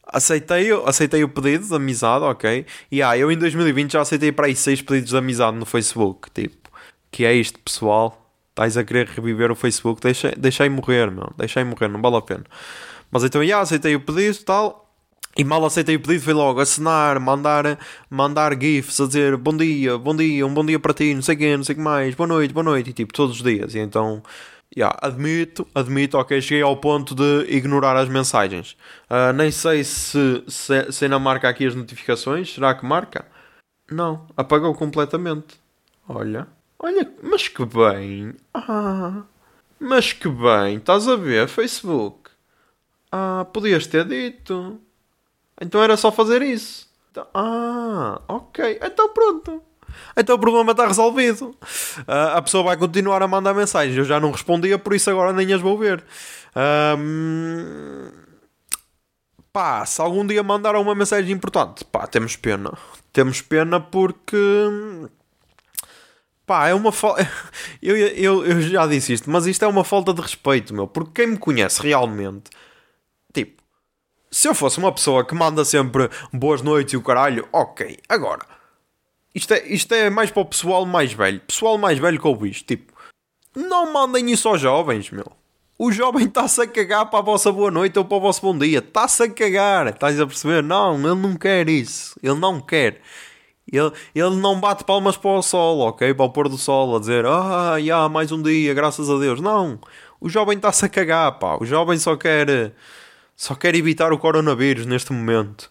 [0.05, 2.67] aceitei, aceitei o pedido de amizade, ok?
[2.91, 6.29] E ah, eu em 2020 já aceitei para aí 6 pedidos de amizade no Facebook,
[6.33, 6.71] tipo,
[7.11, 8.19] que é isto, pessoal.
[8.51, 12.21] Estás a querer reviver o Facebook, deixei, deixei morrer, meu, deixei morrer, não vale a
[12.21, 12.45] pena.
[13.13, 14.82] Mas então, já aceitei o pedido e tal.
[15.35, 17.79] E mal aceitei o pedido, foi logo assinar, mandar,
[18.11, 21.37] mandar GIFs a dizer bom dia, bom dia, um bom dia para ti, não sei
[21.37, 23.75] quê, não sei o que mais, boa noite, boa noite, e tipo, todos os dias.
[23.75, 24.23] E então,
[24.77, 28.77] yeah, admito, admito, ok, cheguei ao ponto de ignorar as mensagens.
[29.09, 33.25] Uh, nem sei se, se, se ainda marca aqui as notificações, será que marca?
[33.91, 35.59] Não, apagou completamente.
[36.07, 36.47] Olha,
[36.79, 38.35] olha, mas que bem.
[38.53, 39.23] Ah,
[39.81, 42.31] mas que bem, estás a ver, Facebook.
[43.11, 44.79] Ah, podias ter dito.
[45.63, 46.89] Então era só fazer isso.
[47.11, 48.81] Então, ah, ok.
[48.83, 49.63] Então pronto.
[50.17, 51.55] Então o problema está resolvido.
[52.01, 53.97] Uh, a pessoa vai continuar a mandar mensagens.
[53.97, 56.03] Eu já não respondia, por isso agora nem as vou ver.
[56.99, 58.11] Um,
[59.53, 62.73] pá, se algum dia mandaram uma mensagem importante, pá, temos pena.
[63.13, 64.37] Temos pena porque.
[66.45, 67.31] Pá, é uma falta.
[67.81, 70.87] Eu, eu, eu já disse isto, mas isto é uma falta de respeito, meu.
[70.87, 72.51] Porque quem me conhece realmente
[74.33, 77.99] se eu fosse uma pessoa que manda sempre boas noites e o caralho, ok.
[78.09, 78.47] Agora,
[79.35, 81.39] isto é, isto é mais para o pessoal mais velho.
[81.41, 82.67] Pessoal mais velho que ouve isto.
[82.67, 82.95] Tipo,
[83.55, 85.31] não mandem isso aos jovens, meu.
[85.79, 88.57] O jovem está-se a cagar para a vossa boa noite ou para o vosso bom
[88.57, 88.79] dia.
[88.79, 89.89] Está-se a cagar.
[89.89, 90.63] Estás a perceber?
[90.63, 92.19] Não, ele não quer isso.
[92.23, 93.03] Ele não quer.
[93.71, 96.15] Ele, ele não bate palmas para o sol, ok?
[96.15, 99.43] Para o pôr do sol, a dizer, ah, já, mais um dia, graças a Deus.
[99.43, 99.79] Não.
[100.19, 101.59] O jovem está-se a cagar, pá.
[101.61, 102.73] O jovem só quer
[103.37, 105.71] só quero evitar o coronavírus neste momento.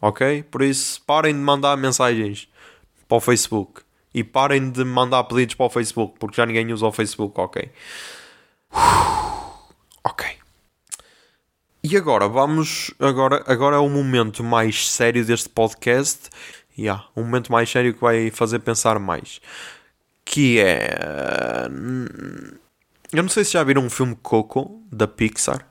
[0.00, 0.42] Ok?
[0.44, 2.48] Por isso, parem de mandar mensagens
[3.08, 3.82] para o Facebook.
[4.12, 7.70] E parem de mandar pedidos para o Facebook, porque já ninguém usa o Facebook, ok?
[10.02, 10.26] Ok.
[11.84, 12.90] E agora, vamos.
[12.98, 16.30] Agora, agora é o momento mais sério deste podcast.
[16.78, 19.40] Yeah, um momento mais sério que vai fazer pensar mais.
[20.24, 21.68] Que é.
[23.12, 25.69] Eu não sei se já viram um filme Coco da Pixar.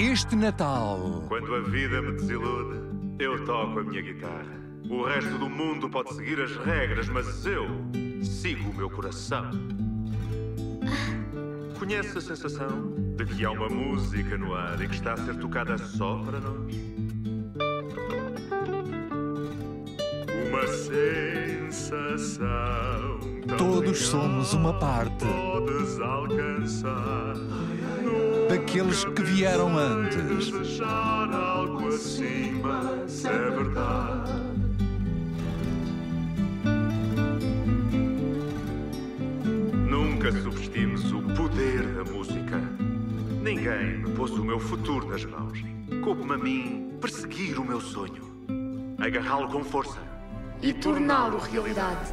[0.00, 1.24] Este Natal.
[1.28, 2.80] Quando a vida me desilude,
[3.20, 4.60] eu toco a minha guitarra.
[4.90, 7.68] O resto do mundo pode seguir as regras, mas eu
[8.22, 9.50] sigo o meu coração.
[11.78, 15.36] Conhece a sensação de que há uma música no ar e que está a ser
[15.36, 16.74] tocada só para nós?
[20.48, 22.44] Uma sensação
[23.56, 25.24] Todos somos uma parte
[28.54, 30.80] daqueles que vieram antes.
[30.80, 34.32] algo acima, é verdade.
[39.90, 42.60] Nunca subestimes o poder da música.
[43.42, 45.58] Ninguém me pôs o meu futuro nas mãos.
[46.04, 48.22] Coube-me a mim perseguir o meu sonho,
[48.98, 49.98] agarrá-lo com força
[50.62, 52.12] e torná-lo realidade.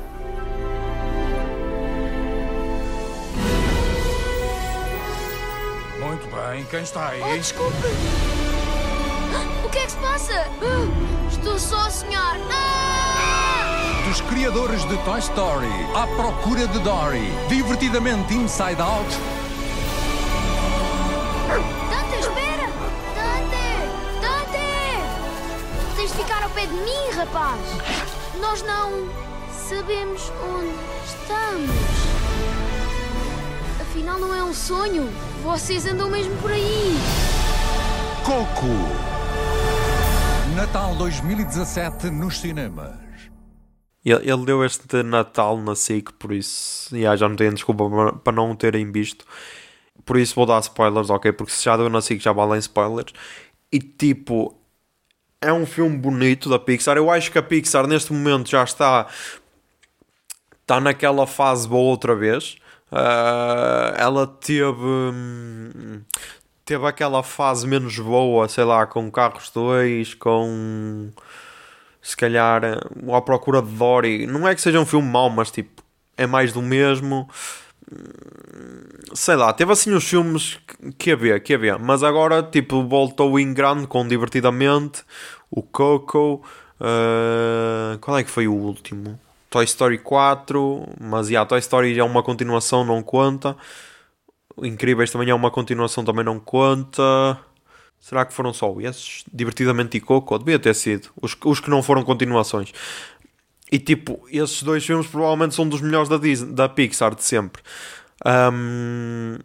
[6.21, 7.21] Muito bem, quem está aí?
[7.23, 7.87] Oh, desculpe!
[9.65, 10.47] O que é que se passa?
[11.31, 12.37] Estou só a sonhar.
[12.51, 14.03] Ah!
[14.07, 19.17] Dos criadores de Toy Story, à procura de Dory, divertidamente Inside Out,
[21.89, 22.67] Dante, espera!
[23.15, 23.65] Dante!
[24.21, 25.95] Dante!
[25.95, 27.59] Tens de ficar ao pé de mim, rapaz!
[28.39, 29.09] Nós não
[29.51, 31.71] sabemos onde estamos.
[33.81, 35.11] Afinal, não é um sonho.
[35.43, 36.93] Vocês andam mesmo por aí.
[38.25, 38.67] Coco.
[40.55, 42.95] Natal 2017 nos cinemas.
[44.03, 47.85] Ele, ele deu este Natal na SIC, por isso yeah, já não tenho desculpa
[48.23, 49.25] para- não o terem visto.
[50.05, 51.31] Por isso vou dar spoilers, ok?
[51.31, 53.13] Porque se já deu na SIC já valem spoilers.
[53.71, 54.55] E tipo,
[55.39, 56.97] é um filme bonito da Pixar.
[56.97, 59.07] Eu acho que a Pixar neste momento já está
[60.61, 62.57] está naquela fase boa outra vez.
[62.91, 64.75] Ah, ela teve
[66.65, 71.09] teve aquela fase menos boa, sei lá, com Carros 2, com
[72.01, 72.61] se calhar
[73.13, 74.25] À Procura de Dory.
[74.27, 75.83] Não é que seja um filme mau, mas tipo,
[76.17, 77.27] é mais do mesmo.
[79.13, 80.57] Sei lá, teve assim os filmes
[80.97, 85.03] que- havia, que havia, mas agora tipo voltou em grande com Divertidamente,
[85.49, 86.41] o Coco,
[86.79, 89.19] ah, qual é que foi o último?
[89.51, 93.57] Toy Story 4, mas yeah, Toy Story é uma continuação, não conta.
[94.63, 97.37] Incríveis também é uma continuação, também não conta.
[97.99, 99.25] Será que foram só esses?
[99.31, 100.39] Divertidamente e Coco?
[100.39, 101.09] Devia ter sido.
[101.21, 102.71] Os, os que não foram continuações.
[103.69, 107.61] E tipo, esses dois filmes provavelmente são dos melhores da, Disney, da Pixar de sempre.
[108.23, 109.37] Ahm,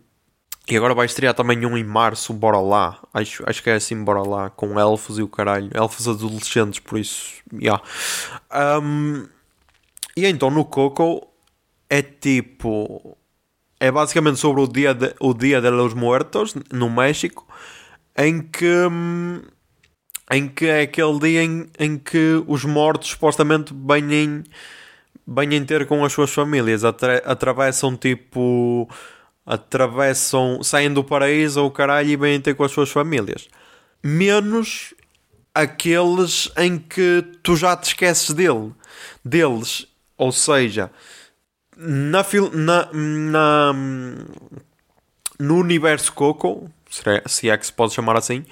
[0.68, 3.00] e agora vai estrear também um em março, bora lá.
[3.12, 4.50] Acho, acho que é assim, bora lá.
[4.50, 5.68] Com elfos e o caralho.
[5.74, 7.42] Elfos adolescentes, por isso.
[7.52, 7.82] Yeah.
[8.50, 9.26] Ahm,
[10.16, 11.26] e então no Coco
[11.88, 13.16] é tipo.
[13.79, 17.46] É basicamente sobre o dia de, o dia de los Muertos no México,
[18.16, 18.66] em que
[20.31, 24.42] em que é aquele dia em, em que os mortos supostamente vêm
[25.26, 28.88] vêm ter com as suas famílias, atra- atravessam tipo
[29.44, 33.48] atravessam, saem do paraíso ou caralho e vêm ter com as suas famílias.
[34.02, 34.94] Menos
[35.55, 38.72] aqueles em que tu já te esqueces dele,
[39.24, 40.90] deles, ou seja,
[41.76, 43.72] na, na, na
[45.38, 46.70] no universo Coco,
[47.05, 48.44] é- se é que se pode chamar assim,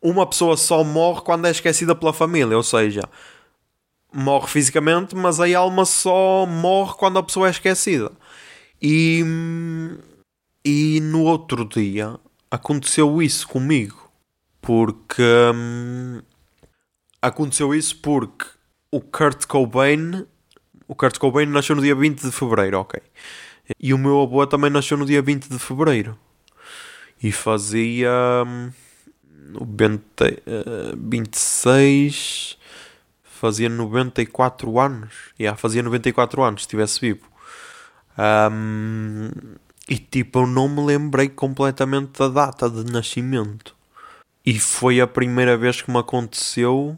[0.00, 3.02] uma pessoa só morre quando é esquecida pela família, ou seja,
[4.12, 8.12] morre fisicamente, mas a alma só morre quando a pessoa é esquecida.
[8.80, 9.24] E,
[10.64, 12.18] e no outro dia
[12.50, 14.10] aconteceu isso comigo,
[14.60, 15.22] porque
[15.54, 16.20] hum,
[17.20, 18.46] aconteceu isso porque
[18.90, 20.26] o Kurt Cobain,
[20.94, 23.02] o Kurt Cobain nasceu no dia 20 de fevereiro, ok.
[23.80, 26.16] E o meu avô também nasceu no dia 20 de fevereiro.
[27.20, 28.10] E fazia
[28.46, 28.70] hum,
[29.50, 32.56] 90, eh, 26
[33.24, 35.12] fazia 94 anos.
[35.38, 37.28] Yeah, fazia 94 anos se estivesse vivo.
[38.16, 39.30] Ahm,
[39.88, 43.74] e tipo, eu não me lembrei completamente da data de nascimento.
[44.46, 46.96] E foi a primeira vez que me aconteceu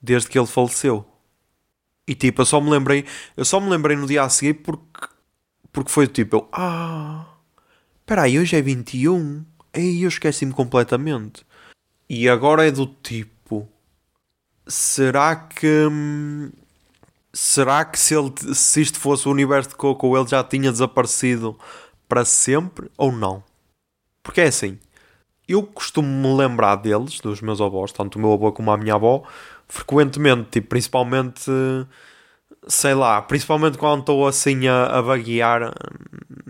[0.00, 1.13] desde que ele faleceu.
[2.06, 3.04] E tipo, eu só me lembrei,
[3.36, 5.08] eu só me lembrei no dia a seguir porque,
[5.72, 7.26] porque foi tipo, eu, ah,
[8.04, 9.44] peraí, hoje é 21.
[9.72, 11.44] Ei, eu esqueci-me completamente.
[12.08, 13.68] E agora é do tipo,
[14.66, 15.88] será que
[17.32, 21.58] será que se, ele, se isto fosse o universo de Coco ele já tinha desaparecido
[22.08, 23.42] para sempre ou não?
[24.22, 24.78] Porque é assim,
[25.48, 28.94] eu costumo me lembrar deles, dos meus avós, tanto o meu avô como a minha
[28.94, 29.24] avó,
[29.68, 31.50] frequentemente, tipo, principalmente,
[32.66, 35.72] sei lá, principalmente quando estou assim a, a vaguear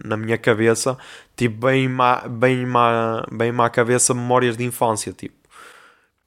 [0.04, 0.96] na minha cabeça,
[1.36, 5.34] tipo, bem má, bem má, bem má cabeça memórias de infância, tipo.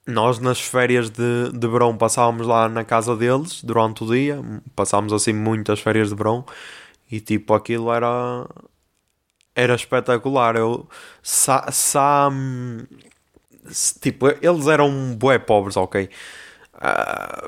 [0.08, 4.40] Nós nas férias de, de verão passávamos lá na casa deles durante o dia,
[4.76, 6.46] passámos assim muitas férias de verão
[7.12, 8.48] e tipo aquilo era
[9.56, 10.56] era espetacular.
[10.56, 10.88] Eu
[11.22, 12.30] sa, sa,
[13.70, 16.10] s- tipo, eles eram bué pobres, ok.
[16.80, 17.48] Ah,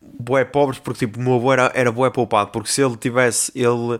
[0.00, 3.52] bué pobres porque tipo o meu avô era, era bué poupado porque se ele tivesse
[3.54, 3.98] ele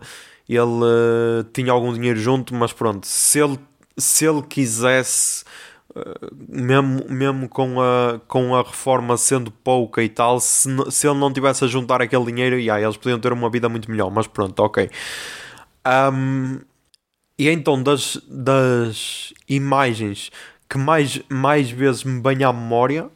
[0.49, 3.59] ele eh, tinha algum dinheiro junto mas pronto se ele
[3.97, 5.43] se ele quisesse
[5.95, 11.19] eh, mesmo, mesmo com, a, com a reforma sendo pouca e tal se, se ele
[11.19, 14.27] não tivesse a juntar aquele dinheiro yeah, eles podiam ter uma vida muito melhor mas
[14.27, 14.89] pronto, ok.
[15.83, 16.59] Ahm,
[17.37, 20.31] e então das, das imagens
[20.71, 23.09] que mais, mais vezes me banha a memória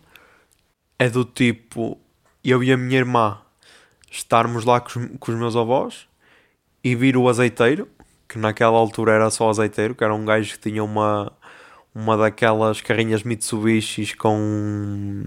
[1.00, 1.98] é do tipo
[2.44, 3.40] eu e a minha irmã
[4.12, 6.06] estarmos lá com os, com os meus avós
[6.84, 7.88] e vir o azeiteiro,
[8.28, 11.32] que naquela altura era só azeiteiro, que era um gajo que tinha uma,
[11.94, 15.24] uma daquelas carrinhas Mitsubishis com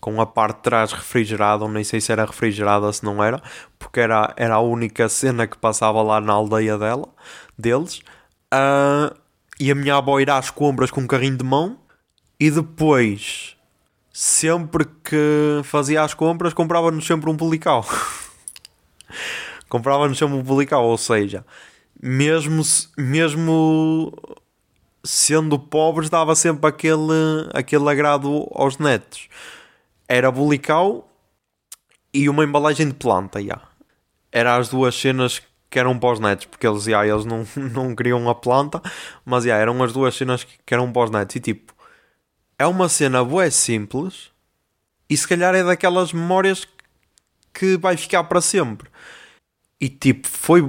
[0.00, 3.42] com a parte de trás refrigerada, nem sei se era refrigerada, se não era,
[3.78, 7.06] porque era, era a única cena que passava lá na aldeia dela,
[7.58, 8.00] deles.
[8.50, 9.19] Uh,
[9.60, 11.78] e a minha avó ir às compras com um carrinho de mão
[12.38, 13.56] e depois,
[14.12, 17.86] sempre que fazia as compras, comprava-nos sempre um polical.
[19.68, 21.44] comprava-nos sempre um polical, ou seja,
[22.02, 22.62] mesmo,
[22.96, 24.12] mesmo
[25.04, 29.28] sendo pobres, dava sempre aquele, aquele agrado aos netos
[30.10, 31.08] era bulical
[32.12, 33.62] e uma embalagem de planta, já.
[34.32, 37.94] Era as duas cenas que eram para os netos, porque eles, já, eles não, não
[37.94, 38.82] queriam a planta,
[39.24, 41.36] mas já, eram as duas cenas que eram para os netos.
[41.36, 41.74] E tipo,
[42.58, 44.30] é uma cena boa simples
[45.08, 46.66] e se calhar é daquelas memórias
[47.54, 48.88] que vai ficar para sempre.
[49.80, 50.68] E tipo, foi.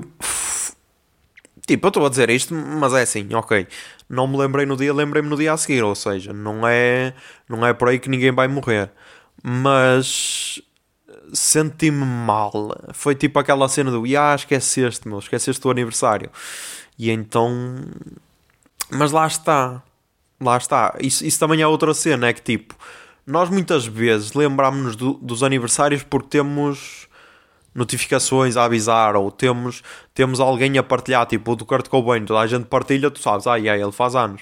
[1.67, 3.67] Tipo, eu estou a dizer isto, mas é assim, ok.
[4.09, 7.13] Não me lembrei no dia, lembrei-me no dia a seguir, ou seja, não é,
[7.47, 8.91] não é por aí que ninguém vai morrer
[9.43, 10.61] mas
[11.33, 12.75] senti-me mal.
[12.93, 16.29] Foi tipo aquela cena do ah, esqueceste, meu, esqueceste o aniversário.
[16.97, 17.51] E então.
[18.89, 19.81] Mas lá está.
[20.39, 20.95] Lá está.
[20.99, 22.75] Isso, isso também é outra cena, é que tipo,
[23.25, 27.07] nós muitas vezes lembramos-nos do, dos aniversários porque temos
[27.73, 29.81] notificações a avisar ou temos,
[30.13, 33.47] temos alguém a partilhar, tipo o do Kurt Cobain, toda a gente partilha, tu sabes,
[33.47, 34.41] ah, yeah, ele faz anos.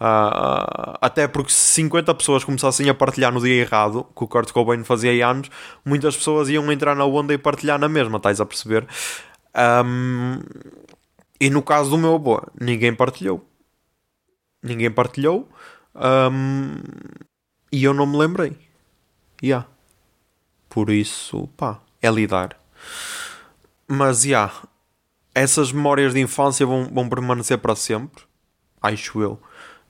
[0.00, 4.52] Uh, até porque se 50 pessoas começassem a partilhar no dia errado, que o Kurt
[4.52, 5.50] Cobain fazia anos,
[5.84, 8.86] muitas pessoas iam entrar na onda e partilhar na mesma, estás a perceber?
[9.84, 10.38] Um,
[11.40, 13.44] e no caso do meu avô, ninguém partilhou.
[14.62, 15.48] Ninguém partilhou.
[15.94, 16.76] Um,
[17.72, 18.56] e eu não me lembrei.
[19.42, 19.66] Yeah.
[20.68, 22.60] Por isso, pá, é lidar.
[23.86, 24.62] Mas, já, yeah,
[25.34, 28.24] essas memórias de infância vão, vão permanecer para sempre.
[28.80, 29.40] Acho eu.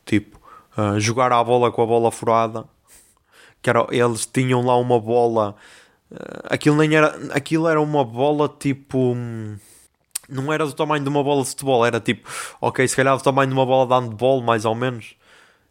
[0.09, 0.41] Tipo,
[0.75, 2.65] uh, jogar à bola com a bola furada.
[3.61, 5.55] Que era, eles tinham lá uma bola.
[6.11, 6.17] Uh,
[6.49, 7.09] aquilo nem era.
[7.33, 9.15] Aquilo era uma bola tipo.
[10.27, 12.29] Não era do tamanho de uma bola de futebol, era tipo,
[12.61, 15.15] ok, se calhar do tamanho de uma bola de handball, mais ou menos.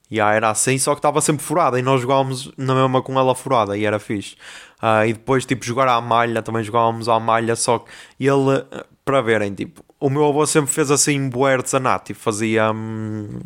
[0.10, 3.20] E yeah, era assim, só que estava sempre furada e nós jogávamos na mesma com
[3.20, 4.36] ela furada e era fixe.
[4.82, 8.66] Uh, e depois, tipo, jogar à malha, também jogávamos à malha, só que ele,
[9.06, 12.72] para verem, tipo, o meu avô sempre fez assim, bué artesanato e fazia.
[12.72, 13.40] Hum,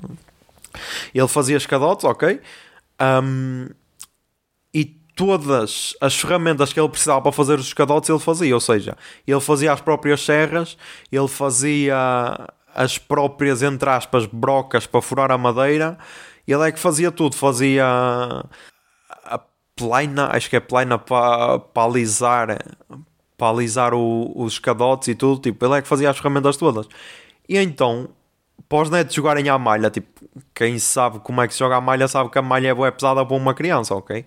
[1.13, 2.39] ele fazia escadotes, ok?
[3.01, 3.67] Um,
[4.73, 8.97] e todas as ferramentas que ele precisava para fazer os escadotes ele fazia, ou seja,
[9.27, 10.77] ele fazia as próprias serras,
[11.12, 15.97] ele fazia as próprias, entre aspas, brocas para furar a madeira,
[16.47, 17.86] ele é que fazia tudo, fazia
[19.25, 19.39] a
[19.75, 22.57] plaina, acho que é plaina para, para alisar,
[23.38, 26.88] para alisar o, os escadotes e tudo, tipo, ele é que fazia as ferramentas todas.
[27.47, 28.10] E então
[28.71, 30.07] para os netos jogarem à malha, tipo,
[30.55, 32.89] quem sabe como é que se joga à malha sabe que a malha é boa
[32.89, 34.25] pesada para uma criança, ok?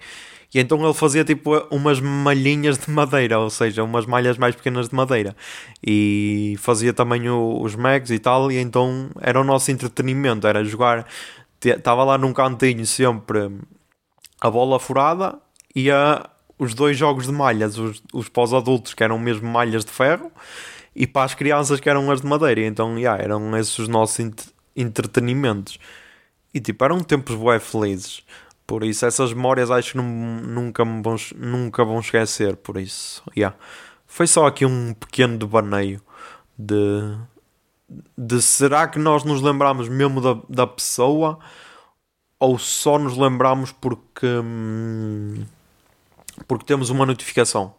[0.55, 4.91] E então ele fazia tipo umas malhinhas de madeira, ou seja, umas malhas mais pequenas
[4.91, 5.35] de madeira.
[5.83, 10.63] E fazia também o, os megs e tal, e então era o nosso entretenimento, era
[10.63, 11.07] jogar.
[11.65, 13.51] Estava lá num cantinho sempre
[14.43, 15.39] a bola furada
[15.75, 16.29] e a,
[16.59, 20.31] os dois jogos de malhas, os, os pós-adultos que eram mesmo malhas de ferro
[20.95, 22.61] e para as crianças que eram as de madeira.
[22.61, 25.79] Então, yeah, eram esses os nossos ent entretenimentos.
[26.53, 28.23] E tipo, eram tempos bué felizes.
[28.67, 32.57] Por isso, essas memórias acho que não, nunca, me vão, nunca vão esquecer.
[32.57, 33.57] Por isso, yeah.
[34.07, 36.01] foi só aqui um pequeno devaneio
[36.59, 37.17] de,
[38.17, 41.39] de será que nós nos lembramos mesmo da, da pessoa
[42.39, 45.45] ou só nos lembramos porque, hum,
[46.47, 47.75] porque temos uma notificação.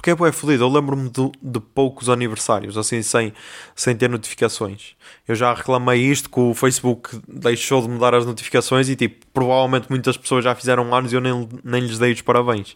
[0.00, 0.64] Porque é bué fodido.
[0.64, 3.34] Eu lembro-me de, de, poucos aniversários, assim, sem,
[3.76, 4.96] sem ter notificações.
[5.28, 9.26] Eu já reclamei isto que o Facebook deixou de me dar as notificações e, tipo,
[9.34, 12.74] provavelmente muitas pessoas já fizeram anos e eu nem, nem lhes dei os parabéns.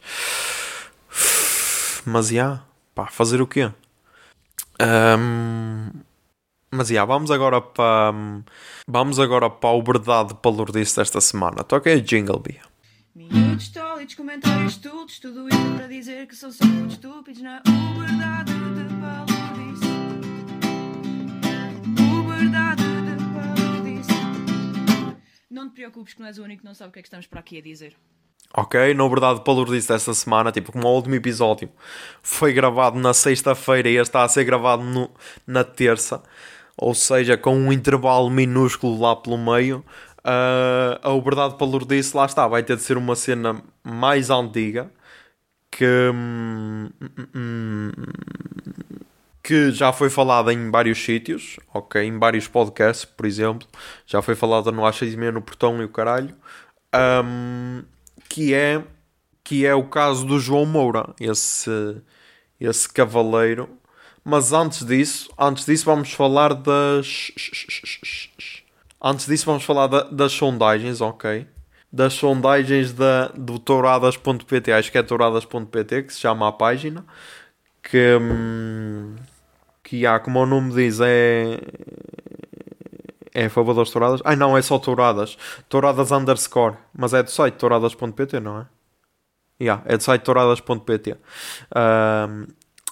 [2.04, 2.60] Mas, já,
[2.94, 3.72] pá, fazer o quê?
[5.18, 5.88] Um,
[6.70, 8.12] mas, já, vamos agora para...
[8.86, 11.64] Vamos agora para o verdade palurdice desta semana.
[11.64, 12.73] Toca aí Jingle Bee.
[13.16, 17.62] Minutos tólidos, comentários estúpidos, tudo isso para dizer que são só muito estúpidos na
[17.96, 19.86] verdade de palodice.
[22.26, 24.10] verdade de palodice.
[25.48, 27.06] Não te preocupes que não és o único que não sabe o que é que
[27.06, 27.94] estamos para aqui a dizer.
[28.52, 31.70] Ok, na verdade, palurdice desta semana, tipo, como o último episódio
[32.20, 35.08] foi gravado na sexta-feira e este está a ser gravado no,
[35.46, 36.20] na terça,
[36.76, 39.84] ou seja, com um intervalo minúsculo lá pelo meio,
[40.24, 44.90] Uh, a Verdade Palurdice, lá está, vai ter de ser uma cena mais antiga
[45.70, 46.88] que, hum,
[49.42, 52.02] que já foi falada em vários sítios, ok?
[52.02, 53.68] Em vários podcasts, por exemplo.
[54.06, 56.34] Já foi falada no A6 no Portão e o caralho.
[56.94, 57.82] Um,
[58.28, 58.82] que é
[59.44, 61.70] que é o caso do João Moura, esse,
[62.58, 63.68] esse cavaleiro.
[64.24, 67.30] Mas antes disso, antes disso vamos falar das
[69.06, 71.46] Antes disso, vamos falar da, das sondagens, ok?
[71.92, 77.04] Das sondagens da, do touradas.pt, acho que é touradas.pt, que se chama a página,
[77.82, 79.14] que, hum,
[79.82, 81.58] que há, como o nome diz, é.
[83.34, 84.22] É a favor das touradas?
[84.24, 85.36] Ai não, é só touradas.
[85.68, 86.76] Touradas underscore.
[86.96, 88.66] Mas é do site touradas.pt, não é?
[89.60, 91.18] Yeah, é do site touradas.pt.
[91.76, 92.46] Um,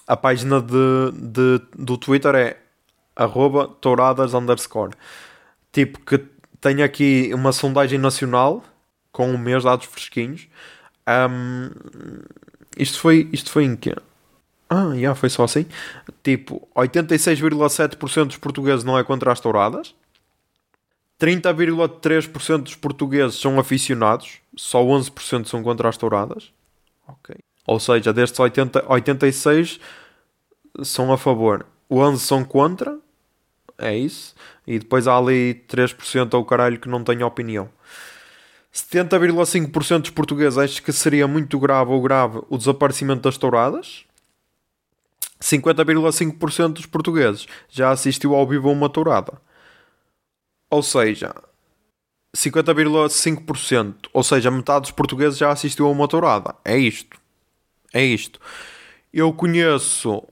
[0.06, 2.58] a página de, de, do Twitter é
[3.80, 4.94] touradas underscore
[5.72, 6.18] tipo que
[6.60, 8.62] tenho aqui uma sondagem nacional
[9.10, 10.46] com o mês dados fresquinhos.
[11.08, 11.70] Um,
[12.76, 13.94] isto foi isto foi em que?
[14.70, 15.66] Ah, já yeah, foi só assim.
[16.22, 19.94] Tipo, 86,7% dos portugueses não é contra as touradas.
[21.20, 24.38] 30,3% dos portugueses são aficionados.
[24.56, 26.52] Só 11% são contra as touradas.
[27.06, 27.36] Ok.
[27.66, 29.78] Ou seja, destes 80, 86
[30.82, 31.66] são a favor.
[31.90, 32.98] 11 são contra
[33.78, 34.34] é isso.
[34.66, 37.68] E depois há ali 3% ao caralho que não tem opinião.
[38.72, 44.04] 70,5% dos portugueses acham que seria muito grave ou grave o desaparecimento das touradas.
[45.40, 49.40] 50,5% dos portugueses já assistiu ao vivo a uma tourada.
[50.70, 51.34] Ou seja,
[52.34, 56.54] 50,5%, ou seja, metade dos portugueses já assistiu a uma tourada.
[56.64, 57.20] É isto.
[57.92, 58.40] É isto.
[59.12, 60.22] Eu conheço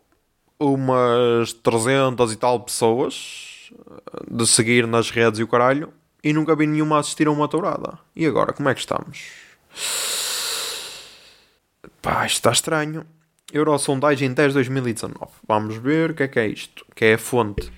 [0.61, 5.93] umas 300 e tal pessoas eh, de seguir nas redes e o caralho
[6.23, 7.99] e nunca vi nenhuma assistir a uma tourada.
[8.15, 9.31] E agora, como é que estamos?
[12.03, 13.07] Pá, isto está estranho.
[13.53, 15.17] Eurosondagem 10 2019.
[15.47, 16.87] Vamos ver o que é que é isto.
[16.95, 17.73] Que é a fonte.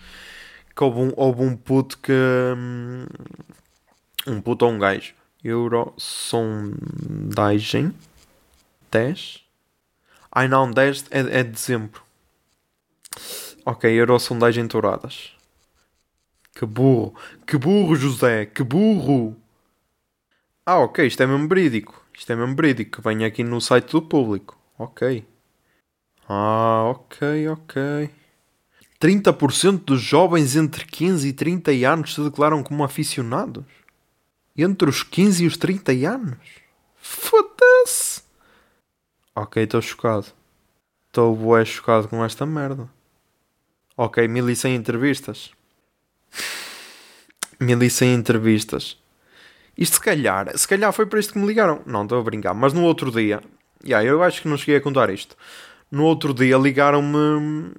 [0.75, 2.13] Que houve um, houve um puto que.
[2.13, 3.07] Hum,
[4.27, 5.15] um puto ou um gajo.
[5.43, 7.95] Eurosondagem
[8.91, 9.43] 10.
[10.31, 12.03] Ai não, 10 é, é de dezembro.
[13.65, 15.33] Ok, Eurosondagem Touradas.
[16.55, 17.15] Que burro.
[17.47, 18.47] Que burro, José.
[18.47, 19.37] Que burro.
[20.67, 21.07] Ah, ok.
[21.07, 22.05] Isto é mesmo verídico.
[22.13, 23.01] Isto é mesmo verídico.
[23.03, 24.59] Vem aqui no site do público.
[24.79, 25.25] Ok.
[26.29, 28.11] Ah, ok, ok.
[29.01, 33.65] 30% dos jovens entre 15 e 30 anos se declaram como aficionados.
[34.57, 36.39] Entre os 15 e os 30 anos?
[36.97, 38.23] Foda-se!
[39.35, 40.27] Ok, estou chocado.
[41.09, 42.89] Estou bué chocado com esta merda.
[43.97, 45.51] Ok, 1100 entrevistas.
[47.61, 48.99] 1100 entrevistas.
[49.77, 51.83] Isto se calhar, se calhar foi para isto que me ligaram.
[51.87, 52.55] Não, estou a brincar.
[52.55, 53.43] Mas no outro dia,
[53.85, 55.37] yeah, eu acho que não cheguei a contar isto.
[55.91, 57.73] No outro dia ligaram-me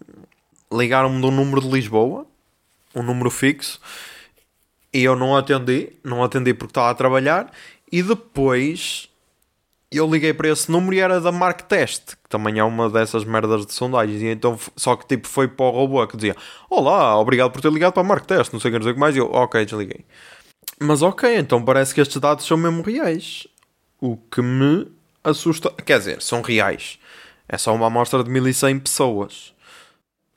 [0.72, 2.26] ligaram-me de um número de Lisboa,
[2.96, 3.80] um número fixo,
[4.92, 7.52] e eu não atendi, não atendi porque estava a trabalhar,
[7.92, 9.10] e depois
[9.98, 13.24] eu liguei para esse número e era da Mark Test, que também é uma dessas
[13.24, 14.22] merdas de sondagens.
[14.22, 16.36] E então, só que tipo foi para o robô que dizia:
[16.70, 19.16] Olá, obrigado por ter ligado para a Mark Test, não sei o que, mais.
[19.16, 20.06] E eu, ok, desliguei.
[20.80, 23.48] Mas ok, então parece que estes dados são mesmo reais.
[24.02, 24.88] O que me
[25.24, 25.70] assusta.
[25.86, 27.00] Quer dizer, são reais.
[27.48, 29.54] É só uma amostra de 1100 pessoas.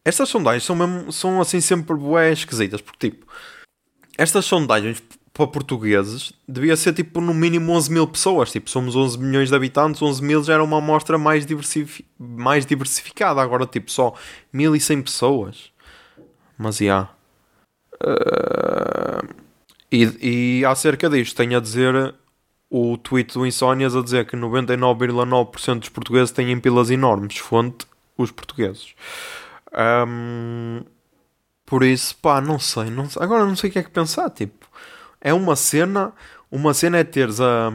[0.04, 3.26] Estas sondagens são, mesmo, são assim sempre bué esquisitas, porque tipo,
[4.16, 5.02] estas sondagens
[5.36, 8.50] para portugueses devia ser tipo no mínimo 11 mil pessoas.
[8.50, 12.64] Tipo, somos 11 milhões de habitantes, 11 mil já era uma amostra mais, diversifi mais
[12.64, 13.42] diversificada.
[13.42, 14.14] Agora, tipo, só
[14.50, 15.70] 1100 pessoas.
[16.56, 16.84] Mas, já.
[16.84, 17.10] Yeah.
[18.02, 19.34] Uh,
[19.92, 22.14] e, e acerca disto, tenho a dizer
[22.70, 27.36] o tweet do Insónias a dizer que 99,9% dos portugueses têm pilas enormes.
[27.36, 28.94] Fonte, os portugueses.
[30.08, 30.82] Um,
[31.66, 33.22] por isso, pá, não sei, não sei.
[33.22, 34.55] Agora não sei o que é que pensar, tipo
[35.26, 36.12] é uma cena,
[36.48, 37.72] uma cena é teres a,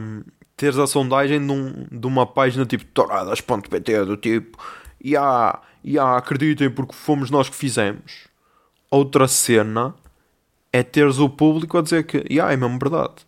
[0.56, 4.56] teres a sondagem de, um, de uma página tipo toradas.pt do tipo
[4.98, 8.26] e yeah, yeah, acreditem porque fomos nós que fizemos.
[8.90, 9.94] Outra cena
[10.72, 13.26] é teres o público a dizer que yeah, é mesmo verdade.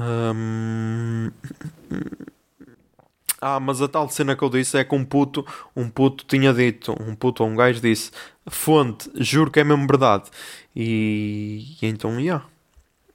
[0.00, 1.30] Um...
[3.38, 6.54] Ah, mas a tal cena que eu disse é que um puto, um puto tinha
[6.54, 8.10] dito, um puto ou um gajo disse,
[8.48, 10.30] fonte, juro que é mesmo verdade.
[10.74, 12.44] E, e então, yeah.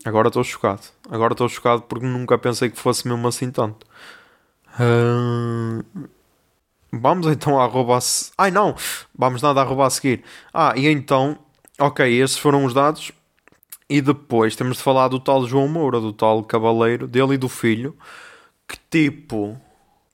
[0.06, 0.82] Agora estou chocado.
[1.10, 3.86] Agora estou chocado porque nunca pensei que fosse mesmo assim tanto.
[4.80, 5.84] Uh...
[6.92, 7.98] Vamos então a arroba.
[7.98, 8.02] A...
[8.38, 8.76] Ai não!
[9.18, 10.24] Vamos nada a arroba a seguir.
[10.54, 11.38] Ah, e então.
[11.80, 13.12] Ok, esses foram os dados.
[13.90, 17.50] E depois temos de falar do tal João Moura, do tal cavaleiro, dele e do
[17.50, 17.98] filho,
[18.66, 19.60] que tipo,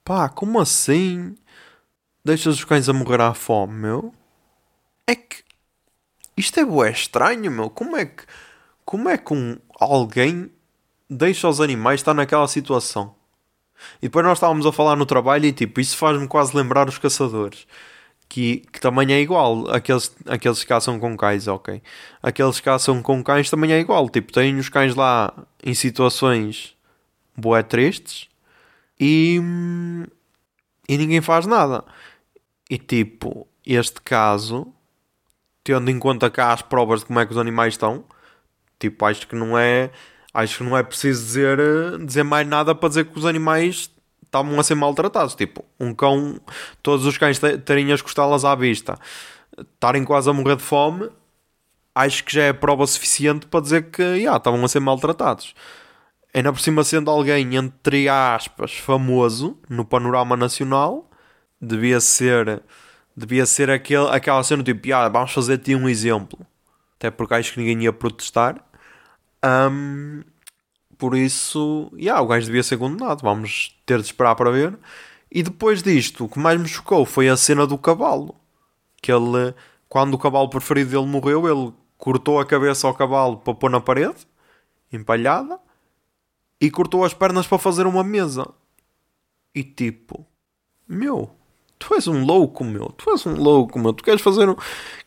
[0.04, 1.36] pá, como assim
[2.26, 4.14] deixas os cães a morrer à fome, meu?
[5.06, 5.44] É que
[6.36, 7.70] isto é bué estranho, meu.
[7.70, 8.24] Como é que,
[8.84, 10.50] como é que um, alguém
[11.10, 13.16] deixa os animais estar naquela situação?
[14.02, 16.98] E depois nós estávamos a falar no trabalho e tipo, isso faz-me quase lembrar os
[16.98, 17.68] caçadores.
[18.30, 19.70] Que, que também é igual.
[19.70, 21.82] Aqueles, aqueles que caçam com cães, ok.
[22.22, 24.10] Aqueles que caçam com cães também é igual.
[24.10, 26.76] Tipo, têm os cães lá em situações
[27.38, 28.28] boé tristes
[29.00, 29.40] e,
[30.90, 31.86] e ninguém faz nada.
[32.70, 34.74] E tipo, este caso,
[35.64, 38.04] tendo em conta cá as provas de como é que os animais estão,
[38.80, 39.92] tipo, acho que não é
[40.34, 41.60] acho que não é preciso dizer,
[42.06, 43.90] dizer mais nada para dizer que os animais
[44.24, 45.34] estavam a ser maltratados.
[45.36, 46.40] Tipo, um cão,
[46.84, 49.00] todos os cães terem as costelas à vista,
[49.58, 51.10] estarem quase a morrer de fome,
[51.96, 55.56] acho que já é prova suficiente para dizer que yeah, estavam a ser maltratados.
[56.34, 61.10] Ainda por cima, sendo alguém, entre aspas, famoso no panorama nacional,
[61.60, 62.62] devia ser,
[63.16, 66.46] devia ser aquele, aquela cena tipo, ah, vamos fazer-te um exemplo.
[66.98, 68.64] Até porque acho que ninguém ia protestar.
[69.48, 70.24] Um,
[70.98, 73.22] por isso, yeah, o gajo devia ser condenado.
[73.22, 74.78] Vamos ter de esperar para ver.
[75.32, 78.36] E depois disto, o que mais me chocou foi a cena do cavalo.
[79.02, 79.54] Que ele,
[79.88, 83.82] quando o cavalo preferido dele morreu, ele cortou a cabeça ao cavalo para pôr na
[83.82, 84.28] parede,
[84.92, 85.60] empalhada,
[86.60, 88.48] e cortou as pernas para fazer uma mesa.
[89.54, 90.26] E tipo,
[90.88, 91.37] meu,
[91.80, 92.90] Tu és um louco, meu.
[92.98, 93.94] Tu és um louco, meu.
[93.94, 94.48] Tu queres fazer,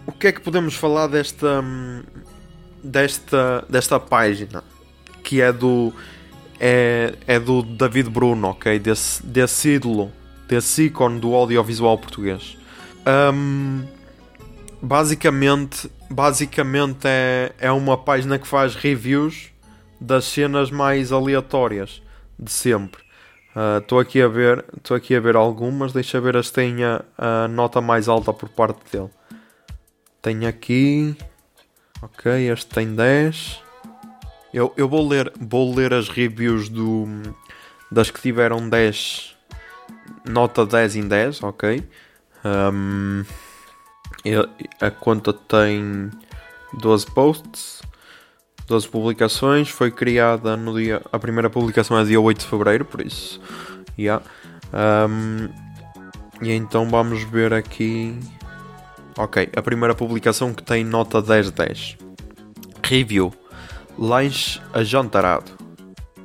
[0.07, 1.64] o que é que podemos falar desta
[2.82, 4.62] desta desta página
[5.22, 5.92] que é do
[6.61, 8.78] é, é do David Bruno, ok?
[8.78, 10.12] Desse, desse ídolo,
[10.48, 12.57] desse ícone do audiovisual português.
[13.07, 13.84] Um,
[14.80, 19.50] basicamente, basicamente é, é uma página que faz reviews
[20.05, 22.02] das cenas mais aleatórias
[22.38, 23.02] de sempre.
[23.80, 25.92] Estou uh, aqui a ver, estou aqui a ver algumas.
[25.92, 29.11] Deixa ver as tenha a nota mais alta por parte dele.
[30.20, 31.16] Tenho aqui,
[32.02, 33.62] ok, este tem 10.
[34.52, 37.07] Eu, eu vou ler, vou ler as reviews do
[37.90, 39.36] das que tiveram 10,
[40.28, 41.88] nota 10 em 10, ok.
[42.44, 43.24] Um,
[44.80, 46.11] a conta tem
[46.72, 47.82] 12 posts.
[48.66, 51.02] 12 publicações, foi criada no dia.
[51.12, 53.40] A primeira publicação é dia 8 de fevereiro, por isso.
[53.98, 54.24] Yeah.
[54.72, 55.48] Um,
[56.42, 58.18] e então vamos ver aqui.
[59.16, 61.98] Ok, a primeira publicação que tem nota 10-10.
[62.82, 63.32] Review:
[63.98, 65.52] Lanche ajantarado.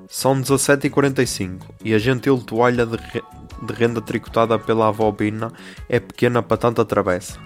[0.08, 3.22] São 17h45 e a gentil toalha de, re...
[3.62, 5.54] de renda tricotada pela avó Bina
[5.88, 7.38] é pequena para tanta travessa.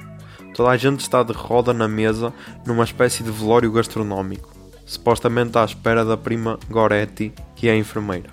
[0.54, 2.32] Toda a gente está de roda na mesa
[2.66, 4.63] numa espécie de velório gastronómico
[4.94, 8.30] supostamente à espera da prima Goretti, que é enfermeira.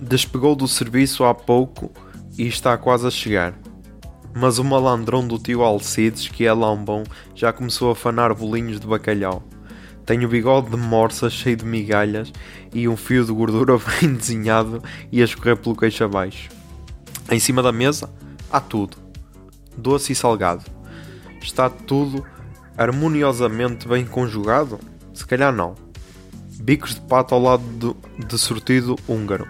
[0.00, 1.90] Despegou do serviço há pouco
[2.36, 3.54] e está quase a chegar.
[4.34, 8.86] Mas o malandrão do tio Alcides, que é lambão, já começou a fanar bolinhos de
[8.86, 9.44] bacalhau.
[10.04, 12.32] Tem o bigode de morsa cheio de migalhas
[12.72, 16.50] e um fio de gordura bem desenhado e a escorrer pelo queixo abaixo.
[17.30, 18.10] Em cima da mesa
[18.50, 18.96] há tudo,
[19.78, 20.64] doce e salgado.
[21.40, 22.24] Está tudo
[22.76, 24.80] harmoniosamente bem conjugado
[25.14, 25.74] se calhar não.
[26.60, 27.96] Bicos de pato ao lado do,
[28.26, 29.48] de sortido húngaro.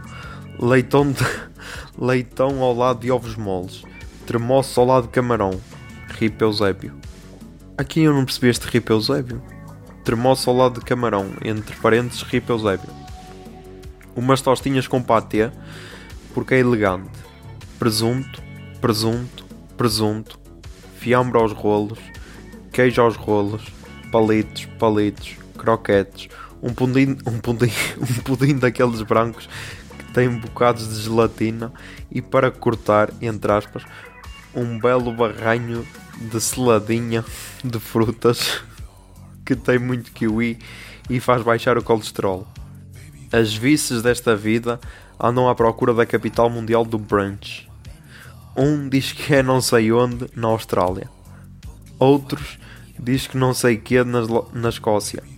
[0.58, 1.24] Leitão, de,
[1.98, 3.82] leitão ao lado de ovos moles.
[4.26, 5.58] Tremoço ao lado de camarão.
[6.10, 6.94] Rip Eusébio.
[7.76, 9.42] Aqui eu não percebi este Rip Eusébio.
[10.04, 11.32] Tremoço ao lado de camarão.
[11.44, 12.90] Entre parênteses, Rip Eusébio.
[14.14, 15.50] Umas tostinhas com patê,
[16.32, 17.10] porque é elegante.
[17.78, 18.42] Presunto,
[18.80, 19.44] presunto,
[19.76, 20.38] presunto,
[20.96, 21.98] fiambre aos rolos,
[22.72, 23.62] queijo aos rolos,
[24.12, 26.28] palitos, palitos, croquetes,
[26.62, 29.48] um pudim, um pudim, um pudim daqueles brancos
[29.98, 31.72] que tem bocados de gelatina
[32.10, 33.82] e para cortar, entre aspas,
[34.54, 35.86] um belo barranho
[36.20, 37.24] de seladinha
[37.64, 38.62] de frutas
[39.44, 40.58] que tem muito kiwi
[41.08, 42.46] e faz baixar o colesterol.
[43.32, 44.78] As vices desta vida
[45.18, 47.68] andam à procura da capital mundial do brunch.
[48.56, 51.10] Um diz que é não sei onde, na Austrália.
[51.98, 52.58] Outros
[52.98, 54.20] diz que não sei que na,
[54.52, 55.33] na Escócia.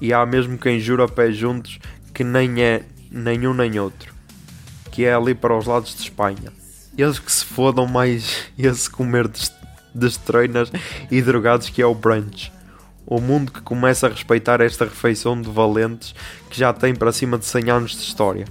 [0.00, 1.78] E há mesmo quem jura pés juntos
[2.14, 4.14] que nem é nenhum nem outro.
[4.90, 6.52] Que é ali para os lados de Espanha.
[6.96, 9.50] Eles que se fodam mais esse comer de,
[9.94, 10.72] de estreinas
[11.10, 12.52] e drogados que é o brunch.
[13.06, 16.14] O mundo que começa a respeitar esta refeição de valentes
[16.48, 18.46] que já tem para cima de 100 anos de história.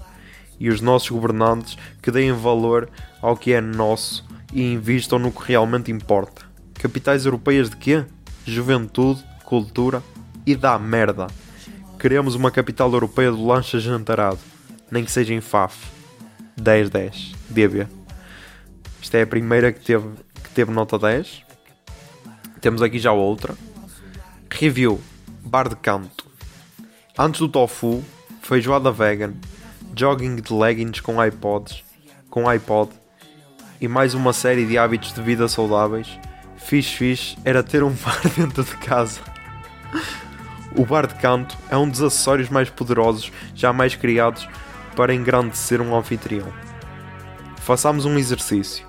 [0.60, 2.90] E os nossos governantes que deem valor
[3.22, 6.42] ao que é nosso e invistam no que realmente importa.
[6.74, 8.06] Capitais europeias de quê?
[8.46, 10.04] Juventude, cultura
[10.50, 11.28] e da merda.
[12.00, 14.40] Queremos uma capital europeia do lancha jantarado,
[14.90, 15.92] nem que seja em FAF.
[16.60, 17.88] 10-10, DB.
[19.00, 20.10] Esta é a primeira que teve,
[20.44, 21.44] que teve nota 10.
[22.60, 23.56] Temos aqui já outra.
[24.50, 25.00] Review:
[25.44, 26.26] Bar de canto.
[27.16, 28.04] Antes do tofu,
[28.42, 29.34] feijoada vegan,
[29.96, 31.84] jogging de leggings com iPods,
[32.28, 32.92] com iPod
[33.80, 36.08] e mais uma série de hábitos de vida saudáveis,
[36.58, 39.22] fixe fixe era ter um bar dentro de casa.
[40.76, 44.48] O bar de canto é um dos acessórios mais poderosos jamais criados
[44.96, 46.48] para engrandecer um anfitrião.
[47.58, 48.86] Façamos um exercício.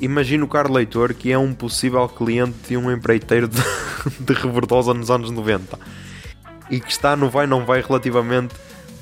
[0.00, 3.62] Imagina o caro leitor que é um possível cliente de um empreiteiro de,
[4.18, 5.78] de Rebordosa nos anos 90
[6.70, 8.54] e que está no vai não vai relativamente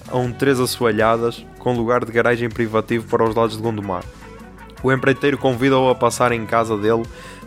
[0.08, 4.04] a um três assoalhadas com lugar de garagem privativo para os lados de Gondomar.
[4.82, 7.04] O empreiteiro convida-o a passar em casa dele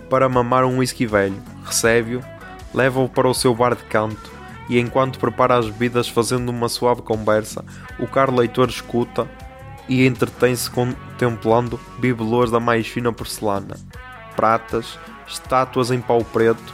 [0.10, 1.36] para mamar um whisky velho,
[1.66, 2.24] recebe-o,
[2.74, 4.35] leva-o para o seu bar de canto
[4.70, 7.64] e enquanto prepara as bebidas fazendo uma suave conversa,
[8.00, 9.30] o caro leitor escuta
[9.88, 13.78] e entretém-se contemplando bibelôs da mais fina porcelana,
[14.36, 14.98] pratas,
[15.28, 16.74] estátuas em pau preto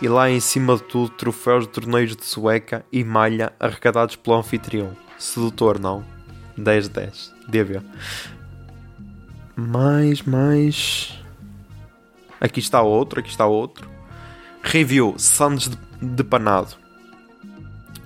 [0.00, 4.36] e lá em cima de tudo troféus de torneios de sueca e malha arrecadados pelo
[4.36, 4.96] anfitrião.
[5.18, 6.02] Sedutor, não?
[6.58, 7.30] 10-10.
[7.46, 7.82] DB.
[9.54, 11.18] Mais, mais.
[12.40, 13.90] Aqui está outro, aqui está outro.
[14.62, 16.79] Review Sandes de, de Panado.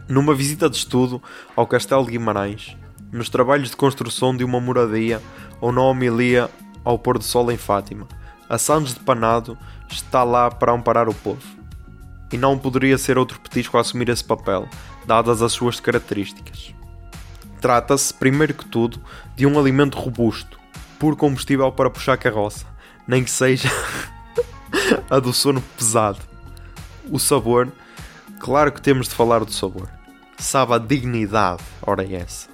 [0.09, 1.23] Numa visita de estudo
[1.57, 2.77] ao Castelo de Guimarães,
[3.11, 5.23] nos trabalhos de construção de uma moradia
[5.61, 6.51] ou na homilia
[6.85, 8.07] ao pôr do sol em Fátima,
[8.49, 9.57] a Sandes de Panado
[9.91, 11.43] está lá para amparar o povo.
[12.31, 14.69] E não poderia ser outro petisco a assumir esse papel,
[15.07, 16.75] dadas as suas características.
[17.61, 19.01] Trata-se, primeiro que tudo,
[19.35, 20.59] de um alimento robusto,
[20.99, 22.67] puro combustível para puxar carroça,
[23.09, 23.71] nem que seja
[25.09, 26.21] a do sono pesado.
[27.11, 27.73] O sabor,
[28.45, 29.89] claro que temos de falar do sabor.
[30.37, 32.51] Sabe a dignidade, ora é essa.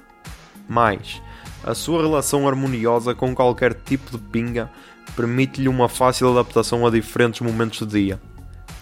[0.69, 1.21] Mais,
[1.65, 4.71] a sua relação harmoniosa com qualquer tipo de pinga
[5.17, 8.21] permite-lhe uma fácil adaptação a diferentes momentos do dia.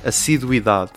[0.04, 0.92] Assiduidade,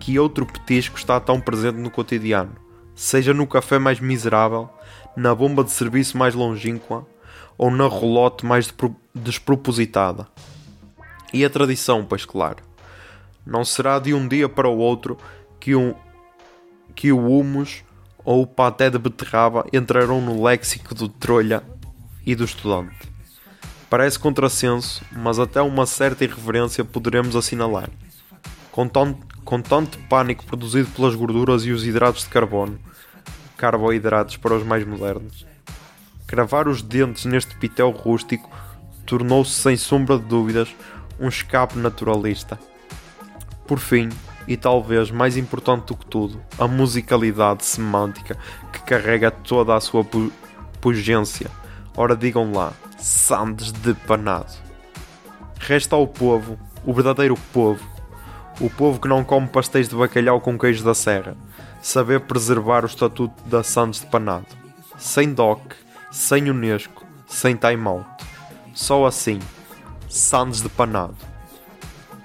[0.00, 2.56] que outro petisco está tão presente no cotidiano,
[2.92, 4.68] seja no café mais miserável,
[5.16, 7.06] na bomba de serviço mais longínqua
[7.56, 8.74] ou na rolote mais
[9.14, 10.26] despropositada.
[11.32, 12.56] E a tradição, pois claro.
[13.46, 15.16] Não será de um dia para o outro
[15.64, 15.94] que, um,
[16.94, 17.82] que o humus
[18.22, 21.62] ou o paté de beterraba entrarão no léxico do trolha
[22.26, 23.10] e do estudante.
[23.88, 27.88] Parece contrassenso, mas até uma certa irreverência poderemos assinalar.
[28.70, 32.78] Com tanto, com tanto pânico produzido pelas gorduras e os hidratos de carbono,
[33.56, 35.46] carboidratos para os mais modernos,
[36.26, 38.50] cravar os dentes neste pitel rústico
[39.06, 40.68] tornou-se sem sombra de dúvidas
[41.18, 42.58] um escape naturalista.
[43.66, 44.10] Por fim,
[44.46, 48.36] e talvez mais importante do que tudo, a musicalidade semântica
[48.72, 50.30] que carrega toda a sua pu
[50.80, 51.50] pugência.
[51.96, 54.52] Ora, digam lá, Sandes de Panado.
[55.58, 57.82] Resta ao povo, o verdadeiro povo,
[58.60, 61.34] o povo que não come pastéis de bacalhau com queijo da serra,
[61.80, 64.46] saber preservar o estatuto da Sandes de Panado.
[64.98, 65.74] Sem DOC,
[66.10, 68.06] sem Unesco, sem time-out.
[68.74, 69.38] Só assim,
[70.08, 71.16] Sandes de Panado.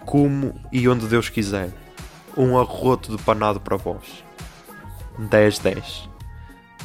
[0.05, 1.71] Como e onde Deus quiser
[2.35, 4.23] um arroto de panado para vós.
[5.19, 6.09] 10-10.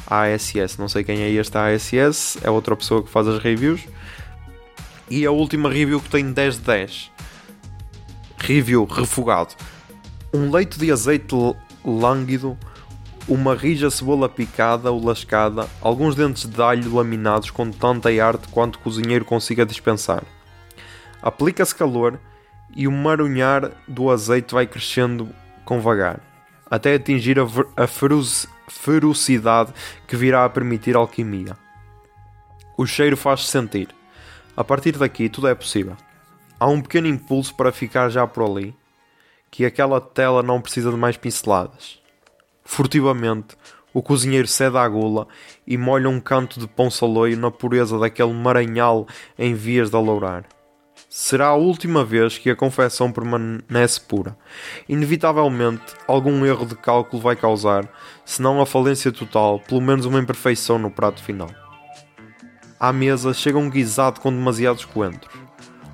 [0.07, 3.87] ASS, não sei quem é este ASS, é outra pessoa que faz as reviews.
[5.09, 7.09] E a última review que tem 10-10.
[8.37, 9.55] Review refogado.
[10.33, 11.35] Um leito de azeite
[11.83, 12.57] lânguido,
[13.27, 18.75] uma rija cebola picada ou lascada, alguns dentes de alho laminados com tanta arte quanto
[18.75, 20.23] o cozinheiro consiga dispensar.
[21.21, 22.19] Aplica-se calor
[22.73, 25.29] e o marunhar do azeite vai crescendo
[25.65, 26.19] com vagar,
[26.69, 27.45] até atingir a,
[27.75, 27.87] a
[28.67, 29.73] ferocidade
[30.07, 31.57] que virá a permitir a alquimia.
[32.77, 33.89] O cheiro faz-se sentir.
[34.55, 35.97] A partir daqui tudo é possível.
[36.59, 38.75] Há um pequeno impulso para ficar já por ali,
[39.51, 41.99] que aquela tela não precisa de mais pinceladas.
[42.63, 43.55] Furtivamente,
[43.93, 45.27] o cozinheiro cede à gula
[45.65, 49.07] e molha um canto de pão saloio na pureza daquele maranhal
[49.37, 50.45] em vias de alourar.
[51.17, 54.37] Será a última vez que a confecção permanece pura.
[54.87, 57.87] Inevitavelmente, algum erro de cálculo vai causar,
[58.25, 61.49] se não a falência total, pelo menos uma imperfeição no prato final.
[62.77, 65.33] À mesa chega um guisado com demasiados coentros,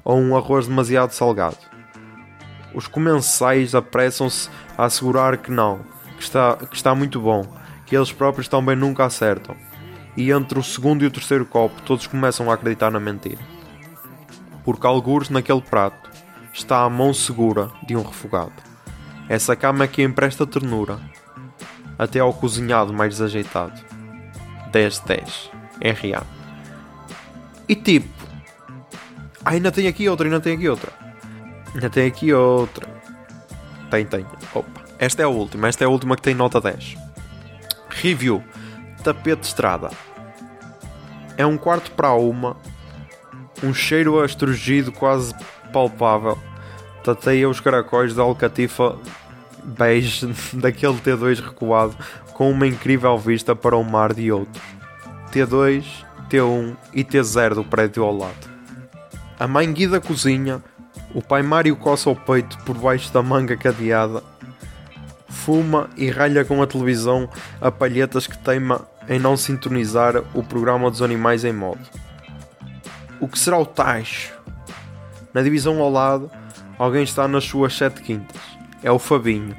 [0.03, 1.59] ou um arroz demasiado salgado.
[2.73, 5.85] Os comensais apressam-se a assegurar que não,
[6.17, 7.45] que está, que está muito bom,
[7.85, 9.55] que eles próprios também nunca acertam.
[10.17, 13.60] E entre o segundo e o terceiro copo, todos começam a acreditar na mentira.
[14.63, 16.09] Porque algures naquele prato
[16.53, 18.53] está a mão segura de um refogado.
[19.29, 20.99] Essa cama que empresta ternura,
[21.97, 23.79] até ao cozinhado mais desajeitado.
[24.71, 25.49] 10-10.
[25.81, 26.23] RA.
[27.67, 28.09] E tipo,
[29.43, 30.91] ah, ainda tem aqui outra, ainda tem aqui outra.
[31.73, 32.87] Ainda tem aqui outra.
[33.89, 34.25] Tem, tem.
[34.53, 34.81] Opa.
[34.99, 35.67] Esta é a última.
[35.67, 36.95] Esta é a última que tem nota 10.
[37.89, 38.43] Review.
[39.03, 39.89] Tapete de estrada.
[41.37, 42.55] É um quarto para uma.
[43.63, 45.33] Um cheiro a estrugido quase
[45.71, 46.37] palpável.
[47.03, 48.97] Tateia os caracóis da alcatifa
[49.63, 51.95] bege daquele T2 recuado
[52.33, 54.63] com uma incrível vista para o mar de outros.
[55.31, 55.85] T2,
[56.29, 58.51] T1 e T0 do prédio ao lado.
[59.39, 60.61] A mãe Guida cozinha,
[61.13, 64.23] o pai Mário coça o peito por baixo da manga cadeada,
[65.27, 70.89] fuma e ralha com a televisão a palhetas que teima em não sintonizar o programa
[70.89, 71.81] dos animais em modo.
[73.21, 74.33] O que será o tacho?
[75.33, 76.29] Na divisão ao lado,
[76.77, 78.41] alguém está nas suas sete quintas.
[78.83, 79.55] É o Fabinho.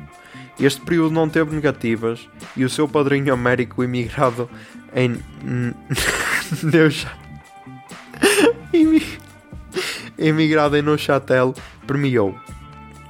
[0.61, 4.51] Este período não teve negativas e o seu padrinho Américo imigrado
[4.95, 5.19] em.
[6.71, 7.07] Deus.
[10.19, 11.55] Emigrado em Neuchâtel
[11.87, 12.35] premiou.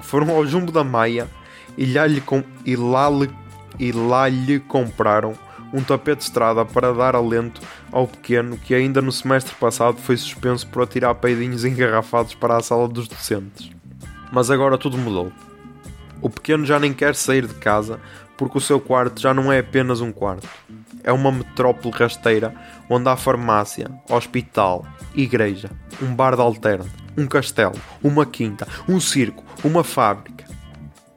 [0.03, 1.29] Foram ao Jumbo da Maia
[1.77, 3.31] e lá lhe, com- e lá lhe-
[3.79, 5.35] e lá lhe compraram
[5.73, 7.61] um tapete de estrada para dar alento
[7.91, 12.63] ao pequeno que ainda no semestre passado foi suspenso por atirar peidinhos engarrafados para a
[12.63, 13.71] sala dos docentes.
[14.31, 15.33] Mas agora tudo mudou.
[16.21, 17.99] O pequeno já nem quer sair de casa
[18.37, 20.49] porque o seu quarto já não é apenas um quarto.
[21.03, 22.55] É uma metrópole rasteira
[22.89, 25.71] onde há farmácia, hospital, igreja,
[26.01, 30.45] um bar de alterno, um castelo, uma quinta, um circo, uma fábrica,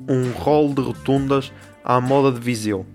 [0.08, 1.52] um rol de rotundas
[1.84, 2.86] à moda de Viseu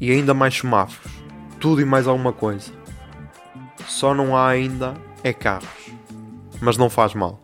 [0.00, 1.12] e ainda mais semáforos,
[1.60, 2.72] tudo e mais alguma coisa.
[3.86, 4.94] Só não há ainda
[5.24, 5.68] é carros,
[6.60, 7.40] mas não faz mal.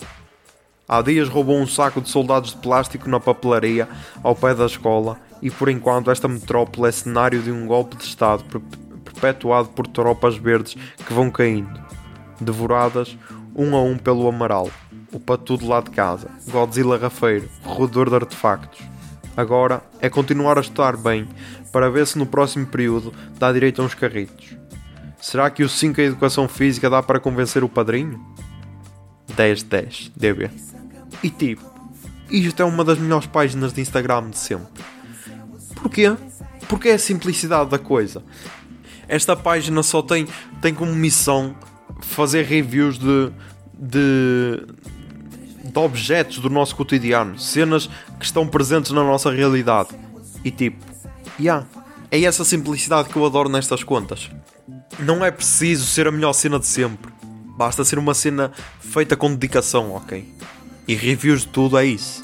[0.86, 3.88] Há dias roubou um saco de soldados de plástico na papelaria
[4.22, 8.04] ao pé da escola e por enquanto esta metrópole é cenário de um golpe de
[8.04, 8.60] Estado per-
[9.02, 10.76] perpetuado por tropas verdes
[11.06, 11.80] que vão caindo,
[12.40, 13.16] devoradas
[13.56, 14.68] um a um pelo Amaral,
[15.12, 18.80] o patudo lá de casa, Godzilla Rafeiro, roedor de artefactos.
[19.36, 21.28] Agora é continuar a estudar bem
[21.72, 24.56] para ver se no próximo período dá direito a uns carritos.
[25.20, 28.24] Será que o 5 a Educação Física dá para convencer o padrinho?
[29.36, 30.50] 10-10, DB.
[31.22, 31.64] E tipo,
[32.30, 34.84] isto é uma das melhores páginas de Instagram de sempre.
[35.76, 36.14] Porquê?
[36.68, 38.22] Porque é a simplicidade da coisa.
[39.08, 40.26] Esta página só tem,
[40.60, 41.54] tem como missão
[42.00, 43.32] fazer reviews de,
[43.72, 44.66] de,
[45.74, 49.88] de objetos do nosso cotidiano, cenas que estão presentes na nossa realidade.
[50.44, 50.78] E tipo,
[51.38, 51.66] yeah,
[52.12, 54.30] é essa simplicidade que eu adoro nestas contas.
[55.00, 57.12] Não é preciso ser a melhor cena de sempre.
[57.58, 60.32] Basta ser uma cena feita com dedicação, ok?
[60.86, 62.22] E reviews de tudo é isso.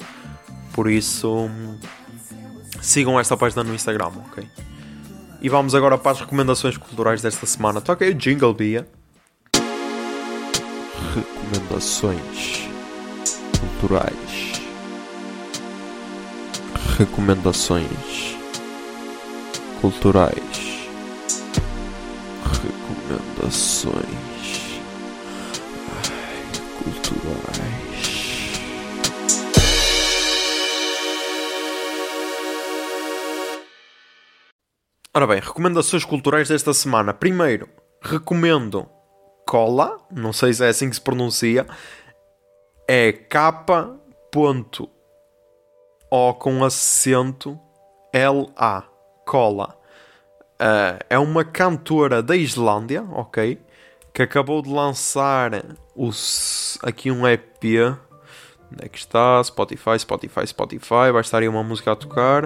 [0.73, 1.51] Por isso,
[2.81, 4.47] sigam esta página no Instagram, ok?
[5.43, 7.81] E vamos agora para as recomendações culturais desta semana.
[7.81, 8.87] Toca aí o jingle, Bia.
[11.15, 12.70] Recomendações
[13.81, 14.61] culturais.
[16.99, 18.37] Recomendações
[19.81, 20.91] culturais.
[22.45, 23.95] Recomendações
[25.89, 26.43] ai,
[26.83, 27.81] culturais.
[35.15, 37.15] Ora bem, recomendações culturais desta semana.
[37.15, 37.69] Primeiro,
[38.03, 38.87] recomendo
[39.51, 41.67] cola, não sei se é assim que se pronuncia,
[42.93, 44.01] é K.O
[46.35, 47.57] com acento
[48.13, 48.83] L-A,
[49.25, 49.79] cola.
[50.59, 53.61] Ah, é uma cantora da Islândia, ok?
[54.13, 55.53] que acabou de lançar
[55.95, 57.63] o, s- aqui um EP.
[58.73, 59.41] Onde é que está?
[59.45, 61.13] Spotify, Spotify, Spotify.
[61.13, 62.43] Vai estar aí uma música a tocar.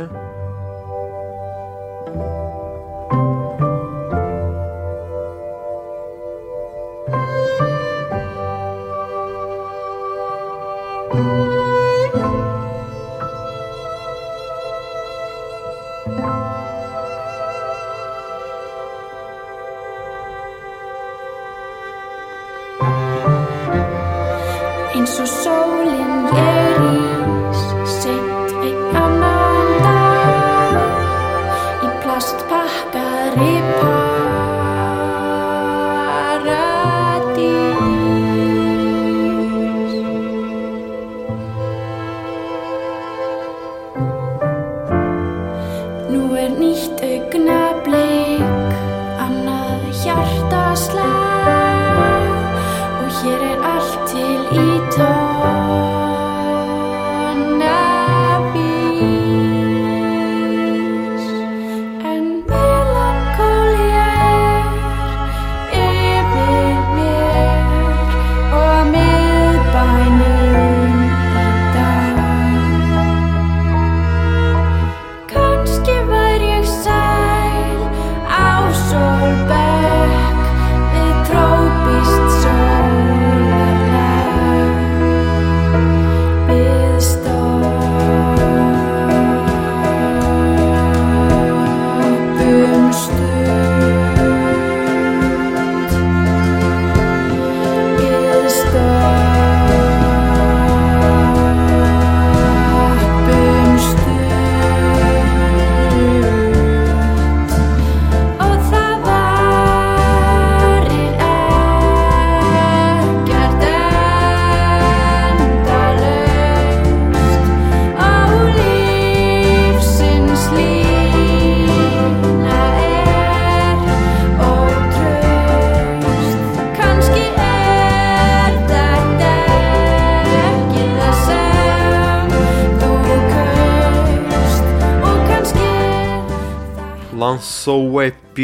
[137.34, 138.38] Lançou o EP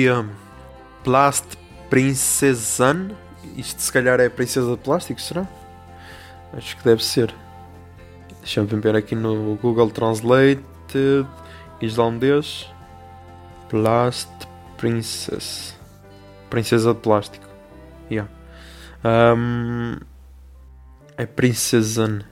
[1.04, 1.46] Blast
[1.88, 3.10] Princesan.
[3.56, 5.46] Isto se calhar é a Princesa de Plástico, será?
[6.52, 7.32] Acho que deve ser.
[8.40, 10.64] Deixa-me ver aqui no Google Translate.
[11.80, 12.68] Islandês.
[13.70, 14.28] Blast
[14.76, 15.78] Princess.
[16.48, 17.46] Princesa de Plástico.
[18.10, 18.28] Yeah.
[19.04, 19.98] Um,
[21.16, 22.22] é Princesan.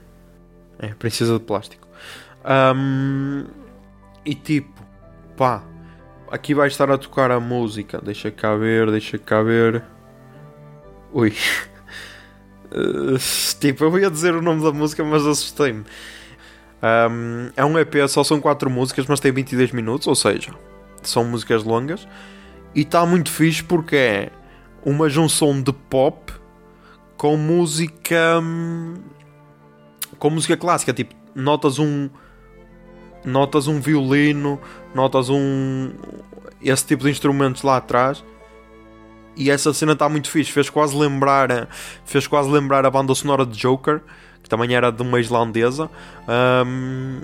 [0.77, 1.87] É Princesa de Plástico.
[2.43, 3.45] Um,
[4.25, 4.81] e tipo,
[5.37, 5.63] pá,
[6.31, 7.99] aqui vai estar a tocar a música.
[8.03, 9.83] Deixa cá ver, deixa cá ver.
[11.13, 11.33] Ui.
[13.59, 15.83] Tipo, eu ia dizer o nome da música, mas assustei-me.
[16.81, 20.53] Um, é um EP, só são 4 músicas, mas tem 22 minutos, ou seja,
[21.01, 22.07] são músicas longas.
[22.75, 24.31] E está muito fixe porque é
[24.85, 26.31] uma junção de pop
[27.17, 28.39] com música.
[28.41, 28.95] hum,
[30.17, 30.93] com música clássica.
[30.93, 32.09] Tipo, notas um.
[33.23, 34.59] Notas um violino,
[34.93, 35.91] notas um.
[36.61, 38.23] esse tipo de instrumentos lá atrás.
[39.35, 40.51] E essa cena está muito fixe.
[40.51, 41.69] Fez quase lembrar.
[42.05, 44.01] Fez quase lembrar a banda sonora de Joker,
[44.43, 45.89] que também era de uma islandesa.
[46.27, 47.21] Ahm,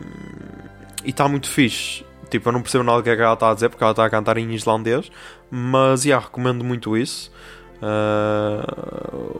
[1.03, 2.05] e está muito fixe.
[2.29, 3.91] Tipo, eu não percebo nada do que é que ela está a dizer, porque ela
[3.91, 5.11] está a cantar em islandês.
[5.49, 7.31] Mas, já, recomendo muito isso.
[7.81, 8.65] Ah,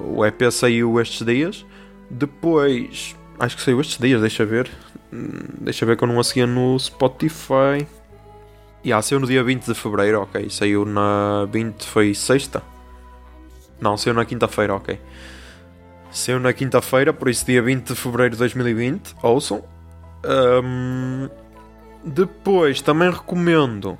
[0.01, 1.65] o EP saiu estes dias.
[2.09, 4.69] Depois, acho que saiu estes dias, deixa ver.
[5.11, 5.29] Hum,
[5.59, 7.87] Deixa ver que eu não a seguia no Spotify.
[8.85, 10.49] Yeah, saiu no dia 20 de Fevereiro, ok.
[10.49, 12.61] Saiu na 20, foi sexta?
[13.79, 14.99] Não, saiu na quinta-feira, ok.
[16.11, 19.15] Saiu na quinta-feira, por isso dia 20 de Fevereiro de 2020.
[19.23, 19.63] Ouçam.
[20.23, 21.29] Ahm,
[22.03, 23.97] depois, também recomendo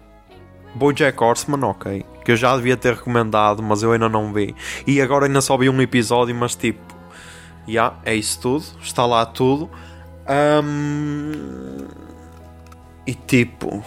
[0.76, 2.06] BoJack Horseman, ok.
[2.24, 4.56] Que eu já devia ter recomendado, mas eu ainda não vi.
[4.86, 6.95] E agora ainda só vi um episódio, mas tipo...
[7.68, 8.66] Já, é isso tudo.
[8.82, 9.70] Está lá tudo.
[10.28, 11.88] Ahm,
[13.06, 13.84] e tipo...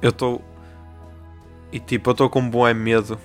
[0.00, 0.42] Eu estou...
[1.72, 3.18] E tipo, eu estou com um bom medo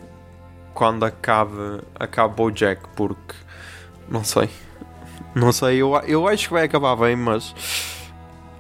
[0.74, 3.36] quando acabe, acabe BoJack, porque...
[4.10, 4.50] Não sei.
[5.36, 7.56] Não sei, eu, eu acho que vai acabar bem, mas...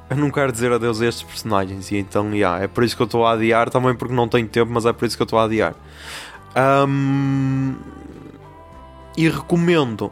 [0.09, 3.01] Eu não quero dizer adeus a estes personagens, e então, yeah, é por isso que
[3.01, 5.25] eu estou a adiar, também porque não tenho tempo, mas é por isso que eu
[5.25, 5.73] estou a adiar.
[6.55, 7.75] Ahm,
[9.17, 10.11] e recomendo,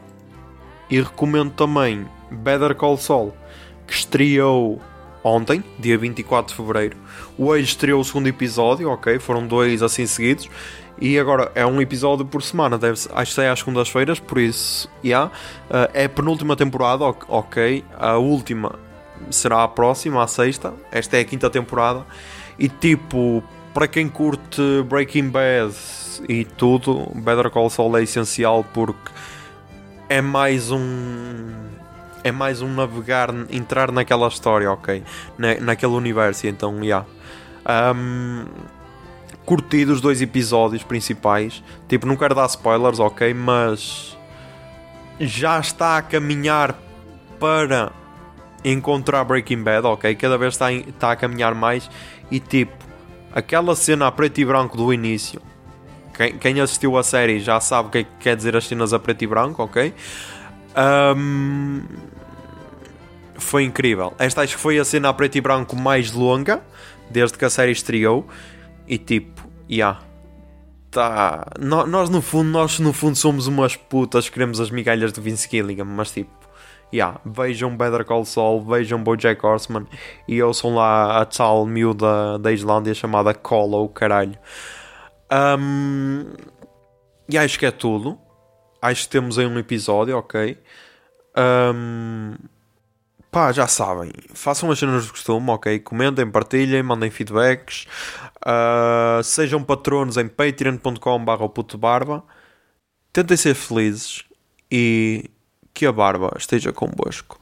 [0.92, 3.34] e recomendo também Better Call Saul,
[3.88, 4.80] que estreou
[5.24, 6.98] ontem, dia 24 de Fevereiro.
[7.38, 9.18] Hoje estreou o segundo episódio, ok?
[9.18, 10.50] Foram dois assim seguidos.
[11.00, 14.88] E agora é um episódio por semana, deve acho que sai às segundas-feiras, por isso,
[15.04, 15.32] yeah.
[15.68, 17.84] Uh, é a penúltima temporada, ok.
[17.98, 18.78] A última
[19.32, 20.74] será a próxima, a sexta.
[20.92, 22.06] Esta é a quinta temporada.
[22.60, 25.74] E tipo, para quem curte Breaking Bad
[26.28, 29.12] e tudo, Better Call Saul é essencial porque
[30.12, 30.82] é mais um
[32.22, 35.02] é mais um navegar, entrar naquela história, ok?
[35.38, 36.84] Na, naquele universo, então, já.
[36.84, 37.08] Yeah.
[37.96, 38.46] Um,
[39.46, 41.64] curti dos dois episódios principais.
[41.88, 43.34] Tipo, não quero dar spoilers, ok?
[43.34, 44.18] Mas
[45.18, 46.78] já está a caminhar
[47.40, 47.92] para
[48.66, 50.14] encontrar Breaking Bad, ok?
[50.16, 51.90] Cada vez está, está a caminhar mais.
[52.30, 52.74] E tipo,
[53.34, 55.42] aquela cena a preto e branco do início.
[56.22, 58.94] Quem, quem assistiu a série já sabe o que é que quer dizer as cenas
[58.94, 59.92] a preto e branco, ok?
[60.76, 61.82] Ahm,
[63.36, 64.14] foi incrível.
[64.20, 66.62] Esta acho que foi a cena a preto e branco mais longa
[67.10, 68.28] desde que a série estreou.
[68.88, 69.76] E tipo, já.
[69.76, 70.00] Yeah,
[70.92, 71.46] tá.
[71.60, 75.48] no- Nós no fundo, nós no fundo somos umas putas, queremos as migalhas de Vince
[75.50, 76.30] Gilligan, mas tipo,
[76.94, 79.88] yeah, vejam Better Call Saul, vejam BoJack Horseman
[80.28, 84.38] e ouçam lá a tal miúda da Islândia chamada Colo, caralho.
[85.32, 86.26] Um,
[87.30, 88.20] e acho que é tudo.
[88.82, 90.58] Acho que temos aí um episódio, ok.
[91.38, 92.36] Um,
[93.32, 94.12] pá, já sabem.
[94.34, 95.80] Façam as cenas de costume, ok?
[95.80, 97.86] Comentem, partilhem, mandem feedbacks.
[98.46, 102.24] Uh, sejam patronos em patreon.com.br putobarba.
[103.14, 104.24] Tentem ser felizes
[104.70, 105.30] e
[105.74, 107.40] que a barba esteja convosco.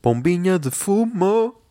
[0.00, 1.61] Pombinha de fumo.